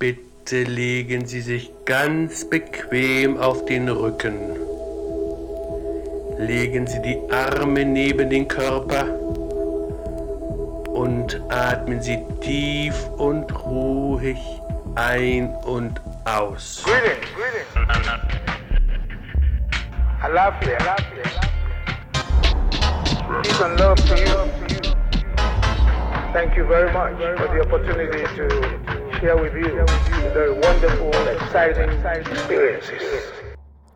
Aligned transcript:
Bitte 0.00 0.62
legen 0.62 1.26
Sie 1.26 1.42
sich 1.42 1.70
ganz 1.84 2.48
bequem 2.48 3.36
auf 3.36 3.66
den 3.66 3.86
Rücken. 3.86 4.56
Legen 6.38 6.86
Sie 6.86 7.02
die 7.02 7.18
Arme 7.30 7.84
neben 7.84 8.30
den 8.30 8.48
Körper 8.48 9.04
und 10.88 11.38
atmen 11.50 12.00
Sie 12.00 12.18
tief 12.40 12.94
und 13.18 13.52
ruhig 13.66 14.38
ein 14.94 15.54
und 15.66 16.00
aus. 16.24 16.82
Greetings, 16.82 17.26
greetings. 17.36 17.68
Alafia, 20.22 20.78
alafia. 20.78 21.24
Peace 23.42 23.60
and 23.60 23.78
love 23.78 24.02
to 24.08 24.16
you. 24.16 24.50
Thank 26.32 26.56
you 26.56 26.64
very 26.64 26.90
much 26.90 27.18
for 27.36 27.48
the 27.52 27.60
opportunity 27.60 28.24
to 28.36 28.89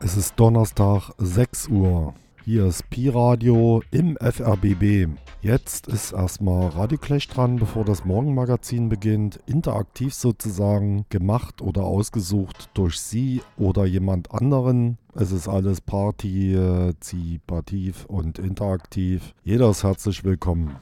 Es 0.01 0.17
ist 0.19 0.39
Donnerstag 0.39 1.13
6 1.17 1.69
Uhr. 1.69 2.13
Hier 2.45 2.67
ist 2.67 2.91
Pi-Radio 2.91 3.81
im 3.91 4.19
FRBB. 4.19 5.09
Jetzt 5.41 5.89
ist 5.89 6.13
erstmal 6.13 6.69
Radioclash 6.69 7.27
dran, 7.29 7.57
bevor 7.57 7.87
das 7.87 8.05
Morgenmagazin 8.05 8.91
beginnt. 8.91 9.41
Interaktiv 9.47 10.13
sozusagen, 10.13 11.07
gemacht 11.09 11.63
oder 11.63 11.85
ausgesucht 11.85 12.69
durch 12.75 13.01
Sie 13.01 13.41
oder 13.57 13.87
jemand 13.87 14.31
anderen. 14.31 14.99
Es 15.15 15.33
ist 15.33 15.49
alles 15.49 15.81
partizipativ 15.81 18.05
und 18.09 18.39
interaktiv. 18.39 19.33
Jeder 19.43 19.71
ist 19.71 19.85
herzlich 19.85 20.23
willkommen. 20.23 20.77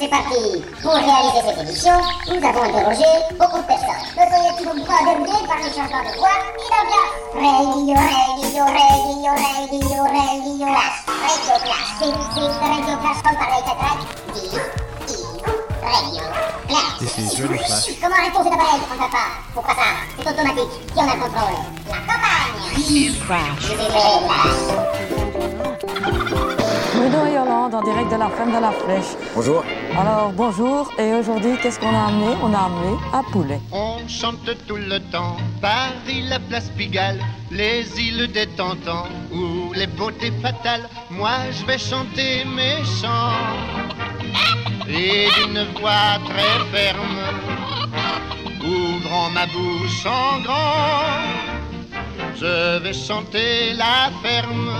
C'est 0.00 0.08
parti. 0.08 0.64
Pour 0.82 0.92
réaliser 0.92 1.42
cette 1.46 1.60
émission, 1.60 1.92
nous 2.28 2.42
avons 2.48 2.62
interrogé 2.62 3.04
beaucoup 3.38 3.58
de 3.58 3.66
personnes. 3.68 4.00
Ne 4.16 4.24
soyez-vous 4.24 4.84
pas 4.86 5.04
dérangés 5.04 5.44
par 5.46 5.58
le 5.60 5.68
changement 5.68 6.00
de 6.00 6.12
voix 6.16 6.38
et 6.56 6.68
d'ambiance. 6.72 7.12
Radio, 7.36 7.96
radio, 8.00 8.64
radio, 8.64 9.30
radio, 9.36 10.00
radio, 10.08 10.64
clash, 10.72 10.96
radio, 11.20 11.54
clash, 11.64 11.88
c'est 11.98 12.12
c'est 12.34 12.48
radio, 12.64 12.94
clash, 12.96 13.20
comme 13.22 13.36
par 13.36 13.50
les 13.52 13.60
Dis, 14.32 14.56
radio, 15.84 16.24
clash. 17.58 17.84
Comment 18.00 18.16
arrêtons 18.16 18.42
cet 18.44 18.54
appareil? 18.54 18.80
On 18.90 18.94
ne 18.94 19.00
pas. 19.10 19.30
Pourquoi 19.52 19.74
ça? 19.74 19.88
C'est 20.16 20.28
automatique. 20.30 20.72
Qui 20.94 20.98
en 20.98 21.02
a 21.02 21.14
le 21.14 21.20
contrôle? 21.20 21.58
La 21.88 22.00
campagne. 22.08 22.56
Je 23.60 23.72
vais 26.08 26.19
Bruno 27.00 27.24
et 27.24 27.32
Yolande 27.32 27.74
en 27.74 27.82
direct 27.82 28.12
de 28.12 28.16
la 28.16 28.28
ferme 28.28 28.52
de 28.52 28.60
la 28.60 28.72
Flèche. 28.72 29.16
Bonjour. 29.34 29.64
Alors 29.98 30.32
bonjour 30.32 30.92
et 30.98 31.14
aujourd'hui 31.14 31.52
qu'est-ce 31.62 31.80
qu'on 31.80 31.94
a 31.94 32.08
amené? 32.08 32.36
On 32.42 32.52
a 32.52 32.58
amené 32.58 32.94
un 33.14 33.22
poulet. 33.22 33.58
On 33.72 34.06
chante 34.06 34.50
tout 34.68 34.76
le 34.76 35.00
temps 35.10 35.38
Paris, 35.62 36.24
la 36.28 36.38
place 36.38 36.68
Pigalle, 36.76 37.18
les 37.50 37.86
îles 37.98 38.30
des 38.30 38.46
Tentants 38.48 39.08
ou 39.32 39.72
les 39.72 39.86
beautés 39.86 40.30
fatales. 40.42 40.86
Moi, 41.10 41.30
je 41.52 41.64
vais 41.64 41.78
chanter 41.78 42.44
mes 42.44 42.84
chants 42.84 43.32
et 44.86 45.28
d'une 45.36 45.64
voix 45.80 46.18
très 46.28 46.52
ferme, 46.70 47.22
ouvrant 48.62 49.30
ma 49.30 49.46
bouche 49.46 50.04
en 50.04 50.42
grand, 50.42 51.16
je 52.36 52.78
vais 52.80 52.92
chanter 52.92 53.72
la 53.72 54.10
ferme, 54.22 54.70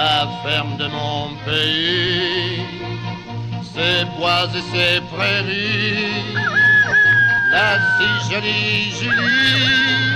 la 0.00 0.26
ferme 0.42 0.76
de 0.78 0.88
mon 0.98 1.22
pays, 1.44 2.62
ses 3.74 3.98
bois 4.16 4.46
et 4.58 4.64
ses 4.72 4.94
prairies 5.12 6.24
la 7.52 7.70
si 7.94 8.08
jolie 8.28 8.92
Julie 8.98 10.10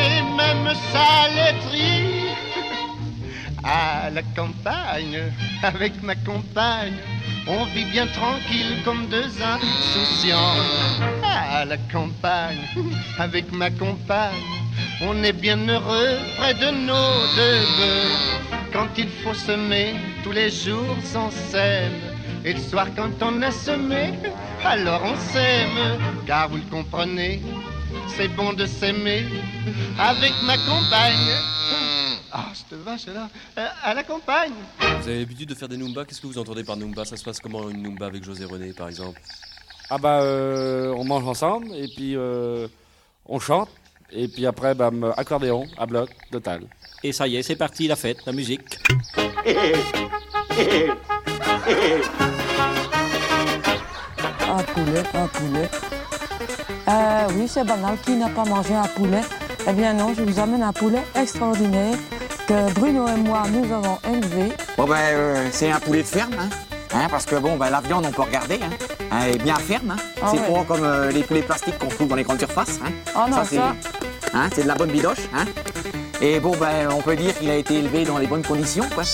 et 0.00 0.14
même 0.40 0.68
sa 0.92 1.10
laiterie 1.36 2.34
à 3.62 4.10
la 4.16 4.22
campagne 4.38 5.20
avec 5.62 6.02
ma 6.02 6.16
compagne. 6.30 6.98
On 7.46 7.64
vit 7.66 7.88
bien 7.96 8.06
tranquille 8.20 8.72
comme 8.84 9.06
deux 9.06 9.30
insouciants. 9.54 11.15
À 11.28 11.64
la 11.64 11.76
campagne 11.92 12.60
avec 13.18 13.52
ma 13.52 13.70
compagne. 13.70 14.34
On 15.02 15.22
est 15.22 15.32
bien 15.32 15.58
heureux 15.68 16.18
près 16.38 16.54
de 16.54 16.70
nos 16.70 17.12
deux 17.36 17.60
bœufs. 17.78 18.70
Quand 18.72 18.88
il 18.96 19.08
faut 19.22 19.34
semer, 19.34 19.94
tous 20.22 20.32
les 20.32 20.50
jours 20.50 20.96
on 21.14 21.30
sème. 21.30 21.92
Et 22.44 22.52
le 22.52 22.60
soir 22.60 22.86
quand 22.94 23.10
on 23.22 23.42
a 23.42 23.50
semé, 23.50 24.12
alors 24.64 25.02
on 25.04 25.16
s'aime. 25.32 25.98
Car 26.26 26.48
vous 26.48 26.56
le 26.56 26.70
comprenez, 26.70 27.42
c'est 28.16 28.28
bon 28.28 28.52
de 28.52 28.66
s'aimer 28.66 29.24
avec 29.98 30.32
ma 30.44 30.56
compagne. 30.58 31.32
Ah, 32.32 32.52
cette 32.52 32.78
vache-là, 32.80 33.30
euh, 33.56 33.66
à 33.82 33.94
la 33.94 34.02
campagne. 34.02 34.52
Vous 34.80 35.08
avez 35.08 35.20
l'habitude 35.20 35.48
de 35.48 35.54
faire 35.54 35.68
des 35.68 35.76
Numba 35.78 36.04
Qu'est-ce 36.04 36.20
que 36.20 36.26
vous 36.26 36.38
entendez 36.38 36.64
par 36.64 36.76
Numba 36.76 37.04
Ça 37.04 37.16
se 37.16 37.24
passe 37.24 37.40
comment 37.40 37.70
une 37.70 37.82
Numba 37.82 38.06
avec 38.06 38.24
José 38.24 38.44
René 38.44 38.72
par 38.74 38.88
exemple? 38.88 39.20
Ah 39.88 39.98
bah 39.98 40.20
euh, 40.20 40.92
on 40.96 41.04
mange 41.04 41.26
ensemble 41.28 41.68
et 41.74 41.86
puis 41.86 42.16
euh, 42.16 42.66
on 43.28 43.38
chante 43.38 43.68
et 44.10 44.26
puis 44.26 44.44
après 44.44 44.74
bah, 44.74 44.90
accordéon 45.16 45.64
à 45.78 45.86
bloc 45.86 46.10
total. 46.32 46.62
Et 47.04 47.12
ça 47.12 47.28
y 47.28 47.36
est, 47.36 47.42
c'est 47.42 47.54
parti, 47.54 47.86
la 47.86 47.94
fête, 47.94 48.18
la 48.26 48.32
musique. 48.32 48.78
Un 54.48 54.62
poulet, 54.62 55.02
un 55.14 55.26
poulet. 55.28 55.68
Euh, 56.88 57.26
oui, 57.34 57.46
c'est 57.46 57.64
banal. 57.64 57.96
Qui 58.04 58.16
n'a 58.16 58.28
pas 58.28 58.44
mangé 58.44 58.74
un 58.74 58.88
poulet? 58.88 59.22
Eh 59.68 59.72
bien 59.72 59.92
non, 59.92 60.14
je 60.14 60.22
vous 60.22 60.40
amène 60.40 60.62
un 60.62 60.72
poulet 60.72 61.02
extraordinaire 61.14 61.96
que 62.48 62.72
Bruno 62.72 63.06
et 63.06 63.16
moi 63.16 63.44
nous 63.50 63.72
avons 63.72 63.98
élevé. 64.08 64.52
Bon 64.76 64.84
ben 64.84 64.96
euh, 64.96 65.48
c'est 65.52 65.70
un 65.70 65.78
poulet 65.78 66.02
de 66.02 66.08
ferme, 66.08 66.34
hein. 66.38 66.48
Hein, 66.92 67.06
parce 67.10 67.26
que 67.26 67.36
bon 67.36 67.56
ben 67.56 67.70
la 67.70 67.80
viande 67.80 68.06
on 68.06 68.12
peut 68.12 68.22
regarder, 68.22 68.60
hein. 68.62 68.70
Hein, 69.10 69.18
elle 69.26 69.34
est 69.36 69.38
bien 69.42 69.56
ferme, 69.56 69.92
hein. 69.92 69.96
Ah 70.22 70.26
c'est 70.32 70.40
ouais. 70.40 70.52
pas 70.58 70.64
comme 70.64 70.84
euh, 70.84 71.10
les 71.10 71.22
poulets 71.22 71.42
plastiques 71.42 71.78
qu'on 71.78 71.88
trouve 71.88 72.08
dans 72.08 72.16
les 72.16 72.22
grandes 72.24 72.38
surfaces, 72.38 72.78
hein. 72.84 72.90
Oh 73.16 73.28
non, 73.30 73.38
c'est, 73.48 73.56
ça. 73.56 73.74
hein, 74.34 74.48
c'est 74.54 74.62
de 74.62 74.68
la 74.68 74.74
bonne 74.74 74.90
bidoche, 74.90 75.28
hein. 75.34 75.44
Et 76.20 76.40
bon 76.40 76.56
ben 76.56 76.88
on 76.90 77.02
peut 77.02 77.14
dire 77.16 77.36
qu'il 77.38 77.50
a 77.50 77.56
été 77.56 77.74
élevé 77.76 78.04
dans 78.04 78.18
les 78.18 78.26
bonnes 78.26 78.42
conditions, 78.44 78.88
quoi. 78.94 79.04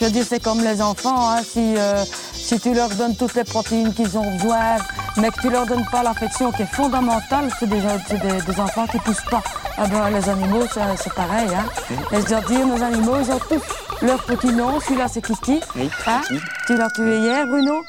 Je 0.00 0.04
veux 0.04 0.10
dire, 0.10 0.24
c'est 0.28 0.42
comme 0.42 0.62
les 0.62 0.82
enfants. 0.82 1.30
hein, 1.30 1.42
si, 1.42 1.74
euh, 1.76 2.04
si 2.32 2.58
tu 2.60 2.74
leur 2.74 2.88
donnes 2.90 3.16
toutes 3.16 3.34
les 3.34 3.44
protéines 3.44 3.92
qu'ils 3.94 4.18
ont 4.18 4.30
besoin, 4.36 4.76
mais 5.16 5.30
que 5.30 5.40
tu 5.40 5.50
leur 5.50 5.66
donnes 5.66 5.86
pas 5.90 6.02
l'affection 6.02 6.52
qui 6.52 6.62
est 6.62 6.74
fondamentale, 6.74 7.48
c'est 7.58 7.68
des, 7.68 7.80
c'est 8.08 8.20
des, 8.20 8.42
des 8.42 8.60
enfants 8.60 8.86
qui 8.86 8.98
poussent 8.98 9.24
pas. 9.30 9.42
Ah 9.76 9.86
ben, 9.86 10.10
les 10.10 10.28
animaux, 10.28 10.64
c'est, 10.72 10.80
c'est 10.96 11.12
pareil. 11.14 11.48
Hein. 11.54 11.64
Et 12.12 12.20
je 12.20 12.26
dois 12.26 12.40
dire, 12.42 12.66
nos 12.66 12.82
animaux, 12.82 13.16
ils 13.20 13.30
ont 13.32 13.38
tous 13.38 14.06
leur 14.06 14.22
petit 14.24 14.52
nom. 14.52 14.78
Celui-là, 14.80 15.08
c'est 15.08 15.22
Kiki. 15.22 15.60
Oui, 15.76 15.90
Hein 16.06 16.20
Kiki. 16.28 16.40
Tu 16.66 16.76
l'as 16.76 16.90
tué 16.90 17.18
hier, 17.18 17.46
Bruno 17.46 17.82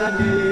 chagrin 0.00 0.49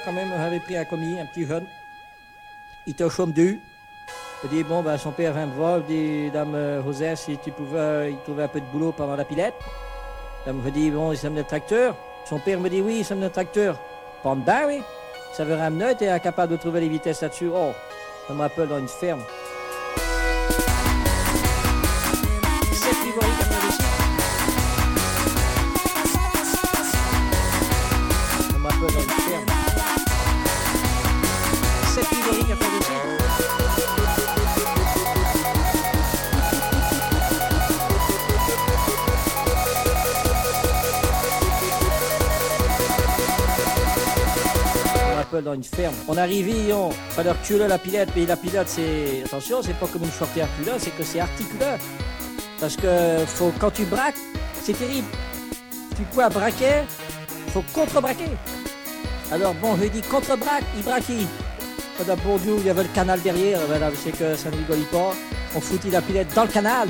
quand 0.00 0.12
même, 0.12 0.32
on 0.32 0.40
avait 0.40 0.60
pris 0.60 0.76
un 0.76 0.84
commis, 0.84 1.20
un 1.20 1.26
petit 1.26 1.46
jeune. 1.46 1.66
Il 2.86 2.92
était 2.92 3.04
au 3.04 3.10
chaume 3.10 3.32
du. 3.32 3.60
Il 4.44 4.50
dit, 4.50 4.64
bon, 4.64 4.82
ben, 4.82 4.98
son 4.98 5.12
père 5.12 5.32
vient 5.32 5.46
me 5.46 5.54
voir, 5.54 5.78
il 5.78 5.84
dit, 5.86 6.30
Dame 6.30 6.54
euh, 6.54 6.82
José, 6.82 7.14
si 7.14 7.38
tu 7.38 7.52
pouvais, 7.52 8.10
il 8.12 8.18
trouvait 8.24 8.44
un 8.44 8.48
peu 8.48 8.60
de 8.60 8.66
boulot 8.66 8.92
pendant 8.92 9.14
la 9.14 9.24
pilette. 9.24 9.54
Dame 10.44 10.60
me 10.60 10.70
dit, 10.70 10.90
bon, 10.90 11.12
il 11.12 11.18
s'aime 11.18 11.36
le 11.36 11.44
tracteur. 11.44 11.96
Son 12.24 12.38
père 12.38 12.58
me 12.58 12.68
dit, 12.68 12.80
oui, 12.80 12.98
il 13.00 13.04
s'aime 13.04 13.20
le 13.20 13.30
tracteur. 13.30 13.78
Dedans, 14.24 14.66
oui. 14.66 14.82
Ça 15.32 15.44
veut 15.44 15.54
ramener, 15.54 15.94
t'es 15.94 16.08
incapable 16.08 16.52
de 16.52 16.56
trouver 16.56 16.80
les 16.80 16.88
vitesses 16.88 17.22
là-dessus. 17.22 17.50
Oh, 17.54 17.72
ça 18.26 18.34
me 18.34 18.40
rappelle 18.40 18.68
dans 18.68 18.78
une 18.78 18.88
ferme. 18.88 19.22
Dans 45.40 45.54
une 45.54 45.64
ferme. 45.64 45.94
On 46.08 46.16
arrivait, 46.18 46.74
on 46.74 46.90
fallait 46.90 47.30
reculer 47.30 47.66
la 47.66 47.78
pilote, 47.78 48.08
mais 48.14 48.26
la 48.26 48.36
pilote 48.36 48.68
c'est. 48.68 49.22
Attention, 49.24 49.62
c'est 49.62 49.72
pas 49.72 49.86
comme 49.86 50.02
une 50.02 50.10
shorty 50.10 50.42
articulaire, 50.42 50.74
c'est 50.78 50.94
que 50.94 51.02
c'est 51.02 51.20
articulaire. 51.20 51.78
Parce 52.60 52.76
que 52.76 53.24
faut, 53.26 53.50
quand 53.58 53.70
tu 53.70 53.84
braques, 53.84 54.18
c'est 54.62 54.76
terrible. 54.76 55.06
Tu 55.96 56.02
quoi 56.14 56.28
braquer, 56.28 56.82
faut 57.48 57.64
contre-braquer. 57.72 58.28
Alors 59.32 59.54
bon, 59.54 59.74
je 59.80 59.88
dit 59.88 60.02
contre-braque, 60.02 60.64
il 60.76 60.82
braquait. 60.82 61.26
Madame 61.98 62.18
Bourdieu, 62.18 62.56
il 62.58 62.66
y 62.66 62.70
avait 62.70 62.82
le 62.82 62.90
canal 62.90 63.18
derrière, 63.22 63.60
je 63.90 63.96
sais 63.96 64.12
que 64.12 64.34
ça 64.34 64.50
ne 64.50 64.56
rigole 64.56 64.84
pas. 64.92 65.14
On 65.56 65.60
foutit 65.62 65.90
la 65.90 66.02
pilette 66.02 66.34
dans 66.34 66.44
le 66.44 66.48
canal. 66.48 66.88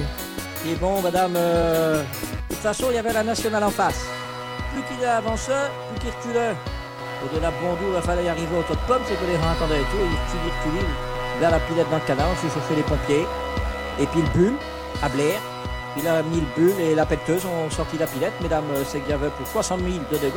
Et 0.66 0.74
bon, 0.74 1.00
madame, 1.00 1.34
euh, 1.36 2.02
de 2.02 2.54
toute 2.54 2.58
façon, 2.58 2.86
il 2.90 2.96
y 2.96 2.98
avait 2.98 3.12
la 3.12 3.22
nationale 3.22 3.62
en 3.62 3.70
face. 3.70 4.04
Plus 4.72 4.82
qu'il 4.96 5.06
avançait, 5.06 5.70
plus 5.92 6.00
qu'il 6.00 6.10
reculait. 6.10 6.56
Et 7.24 7.36
de 7.36 7.40
la 7.40 7.50
Bondour, 7.50 7.94
il 7.96 8.02
fallait 8.02 8.24
y 8.24 8.28
arriver 8.28 8.56
au 8.56 8.62
top 8.62 8.76
de 8.76 8.86
pomme, 8.86 9.02
c'est 9.06 9.14
que 9.14 9.26
les 9.26 9.36
gens 9.36 9.52
entendaient 9.52 9.80
et 9.80 9.90
tout, 9.90 10.02
et 10.02 10.10
ils 10.10 10.50
reculent, 10.50 10.88
vers 11.40 11.50
la 11.50 11.60
pilette 11.60 11.90
dans 11.90 11.96
le 11.96 12.02
on 12.02 12.36
s'est 12.36 12.54
chauffé 12.54 12.74
les 12.76 12.82
pompiers. 12.82 13.26
Et 14.00 14.06
puis 14.06 14.22
le 14.22 14.28
bulle, 14.28 14.56
à 15.02 15.08
Blair, 15.08 15.40
il 15.96 16.08
a 16.08 16.22
mis 16.22 16.40
le 16.40 16.46
bulle 16.56 16.80
et 16.80 16.94
la 16.94 17.04
pelleteuse 17.04 17.44
ont 17.44 17.70
sorti 17.70 17.98
la 17.98 18.06
pilette. 18.06 18.32
Mesdames, 18.40 18.64
euh, 18.74 18.82
c'est 18.86 19.00
qu'il 19.00 19.14
y 19.14 19.18
pour 19.18 19.46
60 19.46 19.80
000 19.80 19.92
de 20.10 20.16
dégâts. 20.16 20.32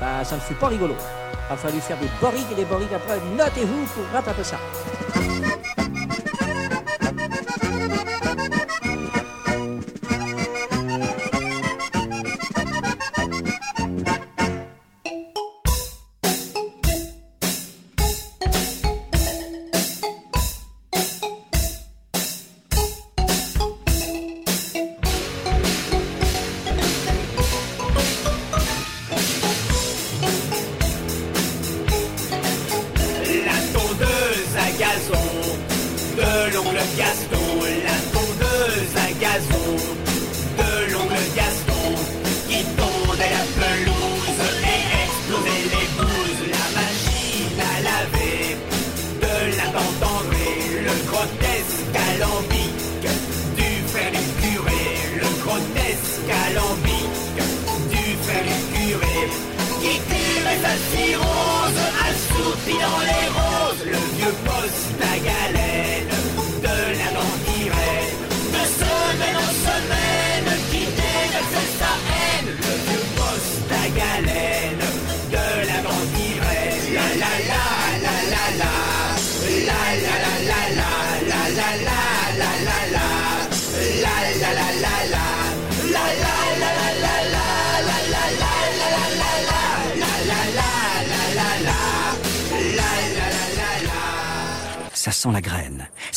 Ben, 0.00 0.24
ça 0.24 0.36
ne 0.36 0.40
fut 0.40 0.54
pas 0.54 0.68
rigolo. 0.68 0.94
Il 1.48 1.52
a 1.52 1.56
fallu 1.56 1.80
faire 1.80 1.98
des 1.98 2.08
borriques 2.20 2.52
et 2.52 2.54
des 2.54 2.64
borriques 2.64 2.92
après. 2.92 3.18
Notez-vous 3.36 3.84
pour 3.86 4.04
rattraper 4.12 4.44
ça. 4.44 4.58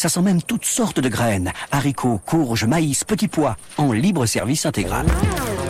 Ça 0.04 0.10
sent 0.10 0.22
même 0.22 0.42
toutes 0.42 0.66
sortes 0.66 1.00
de 1.00 1.08
graines. 1.08 1.54
Haricots, 1.72 2.20
courges, 2.26 2.66
maïs, 2.66 3.06
petits 3.06 3.30
pois. 3.30 3.56
En 3.78 3.94
libre 3.94 4.26
service 4.26 4.66
intégral. 4.66 5.06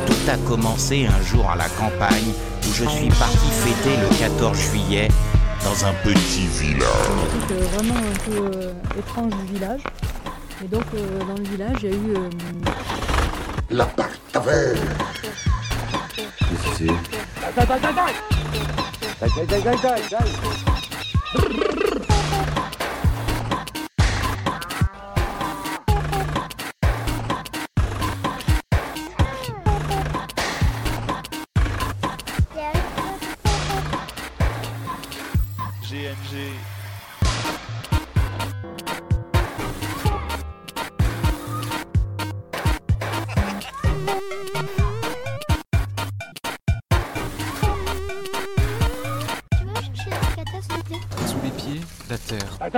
Tout 0.08 0.28
a 0.28 0.38
commencé 0.50 1.06
un 1.06 1.22
jour 1.24 1.48
à 1.52 1.56
la 1.56 1.70
campagne 1.70 2.34
où 2.64 2.74
je 2.74 2.84
suis 2.84 3.10
parti 3.10 3.48
fêter 3.52 3.96
le 3.96 4.08
14 4.18 4.58
juillet 4.58 5.08
dans 5.64 5.86
un 5.86 5.94
petit 6.04 6.48
village. 6.48 6.82
truc 7.30 7.52
euh, 7.52 7.64
vraiment 7.76 7.94
un 7.94 8.18
peu 8.26 8.58
euh, 8.58 8.74
étrange 8.98 9.34
du 9.36 9.54
village. 9.54 9.82
Et 10.66 10.68
donc 10.68 10.86
euh, 10.96 11.20
dans 11.26 11.38
le 11.38 11.44
village, 11.44 11.78
il 11.84 11.90
y 11.90 11.94
a 11.94 11.96
eu 11.96 12.16
euh, 12.16 12.30
La 13.70 13.86
taverne. 14.32 14.80
Qu'est-ce 16.40 16.80
que 16.80 16.88
GNG. 21.38 21.83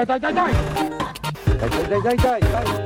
trời 0.08 0.20
trời 0.20 0.34
trời 0.36 0.54
trời 1.60 1.70
trời 1.70 1.86
trời 1.90 2.00
trời 2.04 2.18
trời 2.24 2.42
trời 2.42 2.85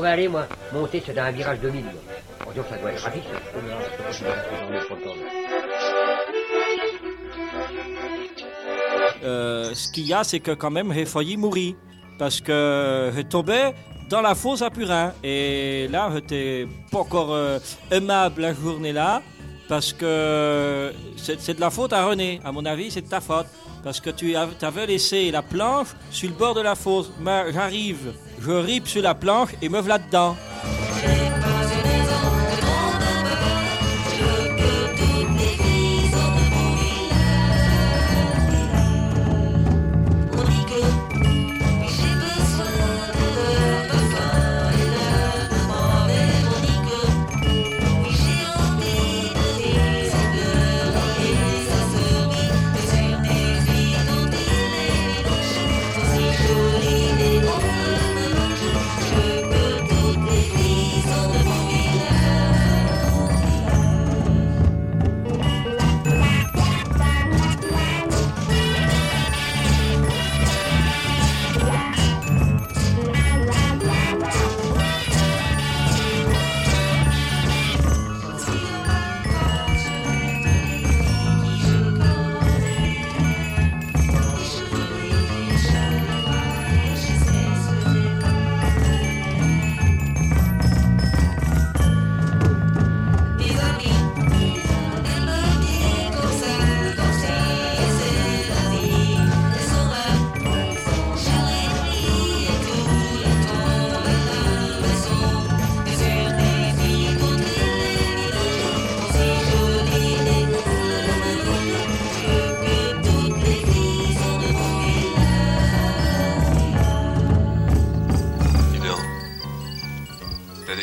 que 0.00 0.06
je 0.06 0.12
voudrais 0.12 0.12
aller, 0.12 0.28
moi, 0.28 0.46
monter, 0.72 1.02
dans 1.14 1.22
un 1.22 1.30
virage 1.30 1.60
2000. 1.60 1.84
moi. 1.84 1.92
Bon, 2.44 2.52
donc 2.52 2.64
ça 2.70 2.76
doit 2.76 2.92
être 2.92 3.02
rapide. 3.02 3.22
Euh, 9.22 9.74
ce 9.74 9.92
qu'il 9.92 10.06
y 10.06 10.14
a, 10.14 10.24
c'est 10.24 10.40
que 10.40 10.52
quand 10.52 10.70
même, 10.70 10.92
j'ai 10.92 11.04
failli 11.04 11.36
mourir. 11.36 11.74
Parce 12.18 12.40
que 12.40 13.10
j'ai 13.14 13.24
tombé 13.24 13.72
dans 14.08 14.20
la 14.20 14.34
fosse 14.34 14.62
à 14.62 14.70
Purin. 14.70 15.12
Et 15.22 15.88
là, 15.90 16.10
j'étais 16.14 16.66
pas 16.90 16.98
encore 16.98 17.32
euh, 17.32 17.58
aimable 17.90 18.42
la 18.42 18.54
journée-là. 18.54 19.22
Parce 19.68 19.92
que 19.92 20.92
c'est 21.16 21.40
c'est 21.40 21.54
de 21.54 21.60
la 21.60 21.70
faute 21.70 21.92
à 21.92 22.04
René. 22.04 22.40
À 22.44 22.52
mon 22.52 22.64
avis, 22.64 22.90
c'est 22.90 23.02
de 23.02 23.08
ta 23.08 23.20
faute. 23.20 23.46
Parce 23.82 24.00
que 24.00 24.10
tu 24.10 24.36
av- 24.36 24.54
avais 24.62 24.86
laissé 24.86 25.30
la 25.30 25.42
planche 25.42 25.88
sur 26.10 26.28
le 26.28 26.34
bord 26.34 26.54
de 26.54 26.60
la 26.60 26.74
fosse. 26.74 27.10
Mais 27.20 27.52
j'arrive, 27.52 28.12
je 28.40 28.50
ripe 28.50 28.86
sur 28.86 29.02
la 29.02 29.14
planche 29.14 29.50
et 29.62 29.68
me 29.68 29.80
voilà 29.80 29.98
dedans. 29.98 30.36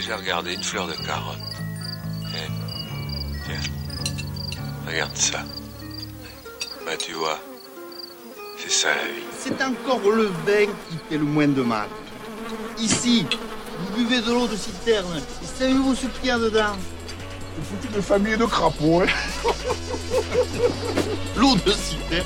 Déjà 0.07 0.17
regardé 0.17 0.53
une 0.53 0.63
fleur 0.63 0.87
de 0.87 0.93
carotte 0.93 1.37
Eh, 2.33 2.49
Tiens, 3.45 3.59
regarde 4.87 5.15
ça. 5.17 5.39
Bah 6.85 6.95
tu 6.97 7.11
vois, 7.11 7.37
c'est 8.57 8.71
ça 8.71 8.87
la 8.95 9.03
vie. 9.03 9.25
C'est 9.37 9.61
encore 9.61 9.99
le 10.09 10.27
vin 10.45 10.65
qui 10.89 10.97
fait 11.09 11.17
le 11.17 11.25
moins 11.25 11.49
de 11.49 11.61
mal. 11.61 11.89
Ici, 12.79 13.25
vous 13.79 13.97
buvez 13.97 14.21
de 14.21 14.31
l'eau 14.31 14.47
de 14.47 14.55
citerne. 14.55 15.21
Et 15.43 15.45
savez-vous 15.59 15.93
ce 15.95 16.05
qu'il 16.07 16.27
y 16.27 16.31
a 16.31 16.39
dedans? 16.39 16.77
C'est 17.57 17.65
foutu 17.65 17.93
de 17.93 18.01
famille 18.01 18.37
de 18.37 18.45
crapauds. 18.45 19.01
hein. 19.01 19.07
l'eau 21.35 21.55
de 21.65 21.71
citerne, 21.71 22.25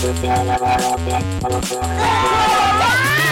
cherchait 0.00 0.44
la 0.44 0.56
volonté, 0.56 1.24
l'opératoire 1.42 3.25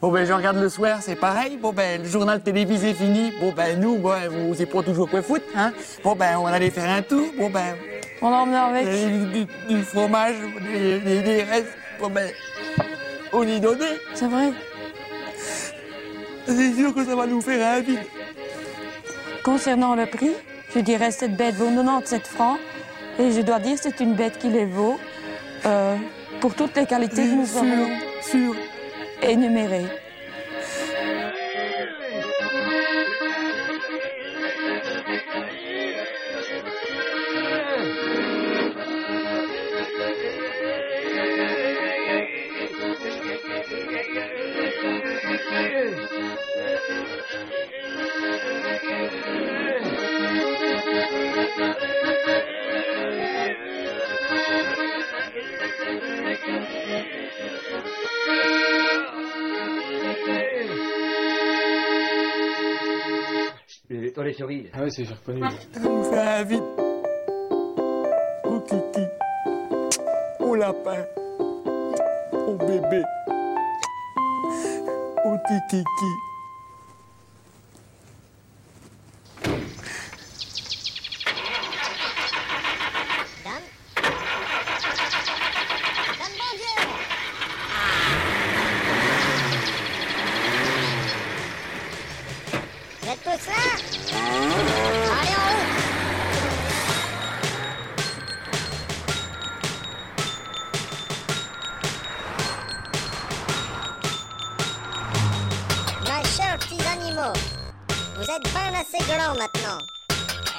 Bon 0.00 0.10
ben 0.12 0.26
je 0.26 0.32
regarde 0.32 0.58
le 0.58 0.68
soir, 0.68 0.98
c'est 1.00 1.16
pareil. 1.16 1.56
Bon 1.60 1.72
ben 1.72 2.02
le 2.02 2.08
journal 2.08 2.40
télévisé 2.42 2.92
fini. 2.94 3.32
Bon 3.40 3.52
ben 3.52 3.80
nous, 3.80 3.96
bon, 3.96 4.12
vous 4.30 4.54
c'est 4.54 4.66
pas 4.66 4.82
toujours 4.82 5.08
quoi 5.08 5.22
foot, 5.22 5.42
hein. 5.56 5.72
Bon 6.04 6.14
ben 6.14 6.36
on 6.38 6.46
allait 6.46 6.70
faire 6.70 6.90
un 6.90 7.02
tour. 7.02 7.26
Bon 7.38 7.48
ben 7.50 7.74
on 8.20 8.26
emmenait 8.28 8.56
avec 8.56 8.88
du, 8.88 9.44
du- 9.44 9.74
du 9.74 9.82
fromage, 9.82 10.34
des, 10.72 10.98
des- 11.00 11.22
des 11.22 11.42
restes. 11.42 11.72
Bon 11.98 12.08
ben 12.10 12.28
on 13.32 13.42
y 13.44 13.58
donnait. 13.58 13.96
C'est 14.14 14.28
vrai. 14.28 14.52
C'est 16.46 16.74
sûr 16.74 16.94
que 16.94 17.04
ça 17.04 17.16
va 17.16 17.26
nous 17.26 17.40
faire 17.40 17.66
un 17.76 17.80
vide. 17.80 17.98
Concernant 19.42 19.94
le 19.94 20.06
prix, 20.06 20.30
je 20.74 20.80
dirais 20.80 21.10
cette 21.10 21.36
bête 21.36 21.54
vaut 21.56 21.70
97 21.70 22.26
francs. 22.26 22.58
Et 23.18 23.30
je 23.32 23.40
dois 23.40 23.58
dire 23.60 23.78
c'est 23.80 23.98
une 24.00 24.12
bête 24.14 24.38
qui 24.38 24.48
les 24.50 24.66
vaut 24.66 24.98
euh, 25.64 25.96
pour 26.40 26.54
toutes 26.54 26.76
les 26.76 26.84
qualités 26.84 27.24
que 27.24 27.34
nous 27.34 27.46
Sûr, 27.46 27.62
avons 27.62 27.88
énumérées. 29.22 29.86
dans 64.16 64.22
les 64.22 64.32
cerises. 64.32 64.66
Ah 64.72 64.82
ouais, 64.82 64.90
c'est 64.90 65.04
j'ai 65.04 65.14
reconnu. 65.14 65.42
Ça 66.10 66.42
vite. 66.42 66.62
Au 68.44 68.60
kiki. 68.60 69.06
Au 70.40 70.54
lapin. 70.54 71.04
Au 72.32 72.54
bébé. 72.54 73.02
Au 75.24 75.36
kiki. 75.46 75.84
Bien 108.56 108.80
assez 108.80 109.04
grands 109.06 109.34
maintenant. 109.34 109.78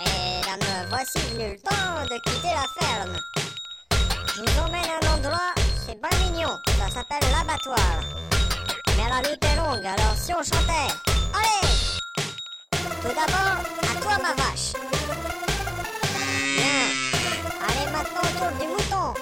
Et 0.06 0.42
dame, 0.46 0.88
voici 0.90 1.20
venu 1.32 1.52
le 1.52 1.60
temps 1.60 2.04
de 2.04 2.18
quitter 2.22 2.54
la 2.54 2.68
ferme. 2.80 3.18
Je 4.36 4.42
vous 4.42 4.60
emmène 4.60 4.86
à 4.86 5.06
un 5.06 5.18
endroit, 5.18 5.54
c'est 5.86 6.00
bien 6.00 6.30
mignon, 6.30 6.50
ça 6.80 6.90
s'appelle 6.90 7.30
l'abattoir. 7.32 8.02
Mais 8.98 9.10
la 9.10 9.30
lutte 9.30 9.44
est 9.44 9.56
longue, 9.56 9.86
alors 9.86 10.16
si 10.16 10.34
on 10.34 10.44
chantait 10.44 10.94
Allez 11.34 11.70
Tout 13.02 13.16
d'abord, 13.20 13.60
à 13.82 14.02
toi 14.02 14.18
ma 14.22 14.34
vache. 14.34 14.74
Bien. 16.56 16.84
Allez 17.68 17.92
maintenant 17.92 18.24
autour 18.24 18.52
du 18.60 18.68
mouton. 18.68 19.14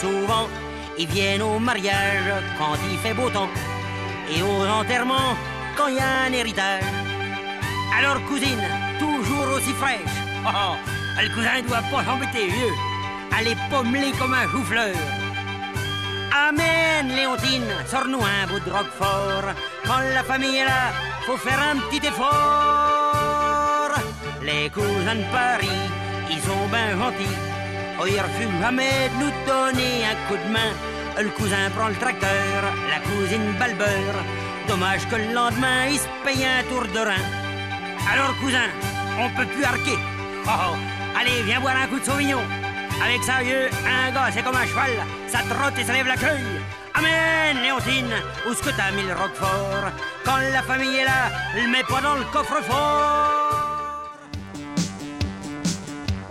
Souvent. 0.00 0.48
Ils 0.98 1.06
viennent 1.08 1.42
au 1.42 1.58
mariage 1.58 2.32
quand 2.58 2.74
il 2.90 2.98
fait 2.98 3.14
beau 3.14 3.30
temps. 3.30 3.50
Et 4.34 4.42
aux 4.42 4.66
enterrements 4.66 5.36
quand 5.76 5.88
il 5.88 5.96
y 5.96 6.00
a 6.00 6.24
un 6.26 6.32
héritage. 6.32 6.82
Alors 7.98 8.22
cousine, 8.26 8.64
toujours 8.98 9.48
aussi 9.56 9.72
fraîche. 9.72 10.16
Oh, 10.46 10.50
oh, 10.54 10.74
le 11.20 11.28
cousin 11.34 11.62
doit 11.66 11.84
pas 11.90 12.04
s'embêter, 12.04 12.46
vieux. 12.46 12.74
Elle 13.38 13.48
est 13.48 13.58
pommelée 13.70 14.12
comme 14.18 14.34
un 14.34 14.48
chou-fleur. 14.50 14.94
Amen, 16.48 17.08
Léontine, 17.08 17.72
sors-nous 17.86 18.22
un 18.22 18.46
bout 18.46 18.60
de 18.60 18.70
roquefort. 18.70 19.52
Quand 19.84 20.00
la 20.14 20.22
famille 20.22 20.56
est 20.56 20.64
là, 20.64 20.92
faut 21.26 21.36
faire 21.36 21.60
un 21.60 21.76
petit 21.88 22.06
effort. 22.06 23.92
Les 24.42 24.70
cousins 24.70 25.16
de 25.16 25.32
Paris, 25.32 25.78
ils 26.30 26.40
sont 26.40 26.68
bien 26.70 26.96
gentils. 26.98 27.59
Oh, 28.02 28.06
ils 28.06 28.18
refusent 28.18 28.60
jamais 28.62 29.10
de 29.10 29.24
nous 29.24 29.32
donner 29.46 30.06
un 30.06 30.16
coup 30.26 30.38
de 30.38 30.50
main. 30.50 30.72
Le 31.20 31.28
cousin 31.30 31.68
prend 31.76 31.88
le 31.88 31.94
tracteur, 31.96 32.62
la 32.88 32.98
cousine 33.00 33.52
beurre. 33.76 34.24
Dommage 34.66 35.06
que 35.08 35.16
le 35.16 35.34
lendemain, 35.34 35.84
il 35.90 35.98
se 35.98 36.06
paye 36.24 36.46
un 36.46 36.62
tour 36.70 36.84
de 36.84 36.98
rein. 36.98 37.24
Alors, 38.10 38.34
cousin, 38.40 38.70
on 39.18 39.28
peut 39.36 39.44
plus 39.44 39.64
arquer. 39.64 39.98
Oh, 40.46 40.50
oh, 40.50 40.76
allez, 41.20 41.42
viens 41.42 41.60
boire 41.60 41.76
un 41.76 41.88
coup 41.88 42.00
de 42.00 42.04
sauvignon. 42.06 42.40
Avec 43.04 43.22
ça, 43.22 43.42
vieux, 43.42 43.68
un 43.84 44.12
gars, 44.12 44.30
c'est 44.32 44.42
comme 44.42 44.56
un 44.56 44.66
cheval. 44.66 44.92
Ça 45.28 45.40
trotte 45.40 45.78
et 45.78 45.84
ça 45.84 45.92
lève 45.92 46.06
la 46.06 46.16
queue. 46.16 46.40
Amen, 46.94 47.58
Léontine, 47.62 48.14
où 48.46 48.52
est-ce 48.52 48.62
que 48.62 48.70
t'as 48.70 48.92
mis 48.92 49.02
le 49.02 49.12
roquefort? 49.12 49.92
Quand 50.24 50.38
la 50.38 50.62
famille 50.62 50.96
est 50.96 51.04
là, 51.04 51.28
le 51.54 51.68
mets 51.68 51.84
pas 51.84 52.00
dans 52.00 52.14
le 52.14 52.24
coffre-fort. 52.32 53.50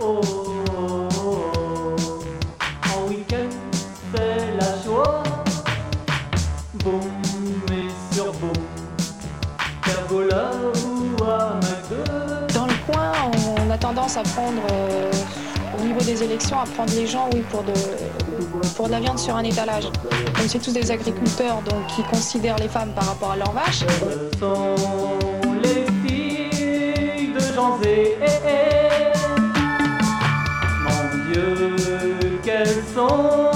Oh, 0.00 0.39
à 14.16 14.22
prendre, 14.22 14.62
euh, 14.72 15.10
au 15.78 15.84
niveau 15.84 16.00
des 16.00 16.22
élections, 16.22 16.58
à 16.58 16.64
prendre 16.64 16.92
les 16.94 17.06
gens 17.06 17.28
oui, 17.32 17.42
pour, 17.50 17.62
de, 17.62 17.72
pour 18.74 18.86
de 18.86 18.92
la 18.92 19.00
viande 19.00 19.18
sur 19.18 19.36
un 19.36 19.44
étalage. 19.44 19.84
Comme 20.34 20.48
c'est 20.48 20.58
tous 20.58 20.72
des 20.72 20.90
agriculteurs, 20.90 21.62
donc 21.62 21.86
qui 21.94 22.02
considèrent 22.02 22.58
les 22.58 22.68
femmes 22.68 22.92
par 22.94 23.06
rapport 23.06 23.32
à 23.32 23.36
leurs 23.36 23.52
vaches. 23.52 23.84
Mon 30.82 31.32
Dieu, 31.32 31.76
qu'elles 32.42 32.82
sont 32.94 33.49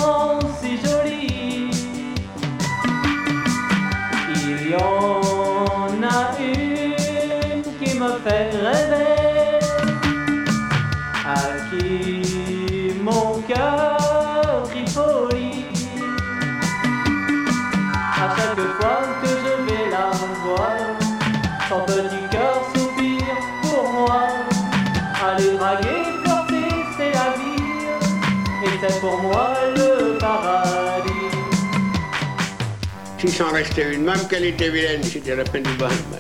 Si 33.26 33.30
s'en 33.30 33.52
restait 33.52 33.94
une, 33.94 34.02
même 34.04 34.28
qu'elle 34.28 34.44
était 34.44 34.68
vilaine, 34.68 35.02
c'était 35.02 35.34
la 35.34 35.44
peine 35.44 35.62
du 35.62 35.72
bain. 35.76 35.88
Ben, 36.12 36.18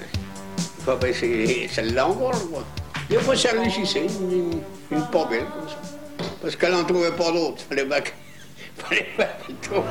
faut 0.98 1.06
essayer 1.06 1.68
celle-là 1.68 2.08
encore, 2.08 2.32
quoi. 2.50 2.64
Des 3.10 3.18
fois, 3.18 3.36
ça 3.36 3.50
réussissait, 3.50 4.06
une, 4.06 4.32
une, 4.32 4.60
une 4.90 5.06
pas 5.08 5.26
belle, 5.26 5.44
comme 5.44 5.68
ça. 5.68 5.76
Parce 6.40 6.56
qu'elle 6.56 6.72
n'en 6.72 6.84
trouvait 6.84 7.12
pas 7.12 7.30
d'autres. 7.30 7.62
Fallait 7.68 7.84
pas 7.84 8.00
qu'elle 8.00 9.56
trouve 9.60 9.84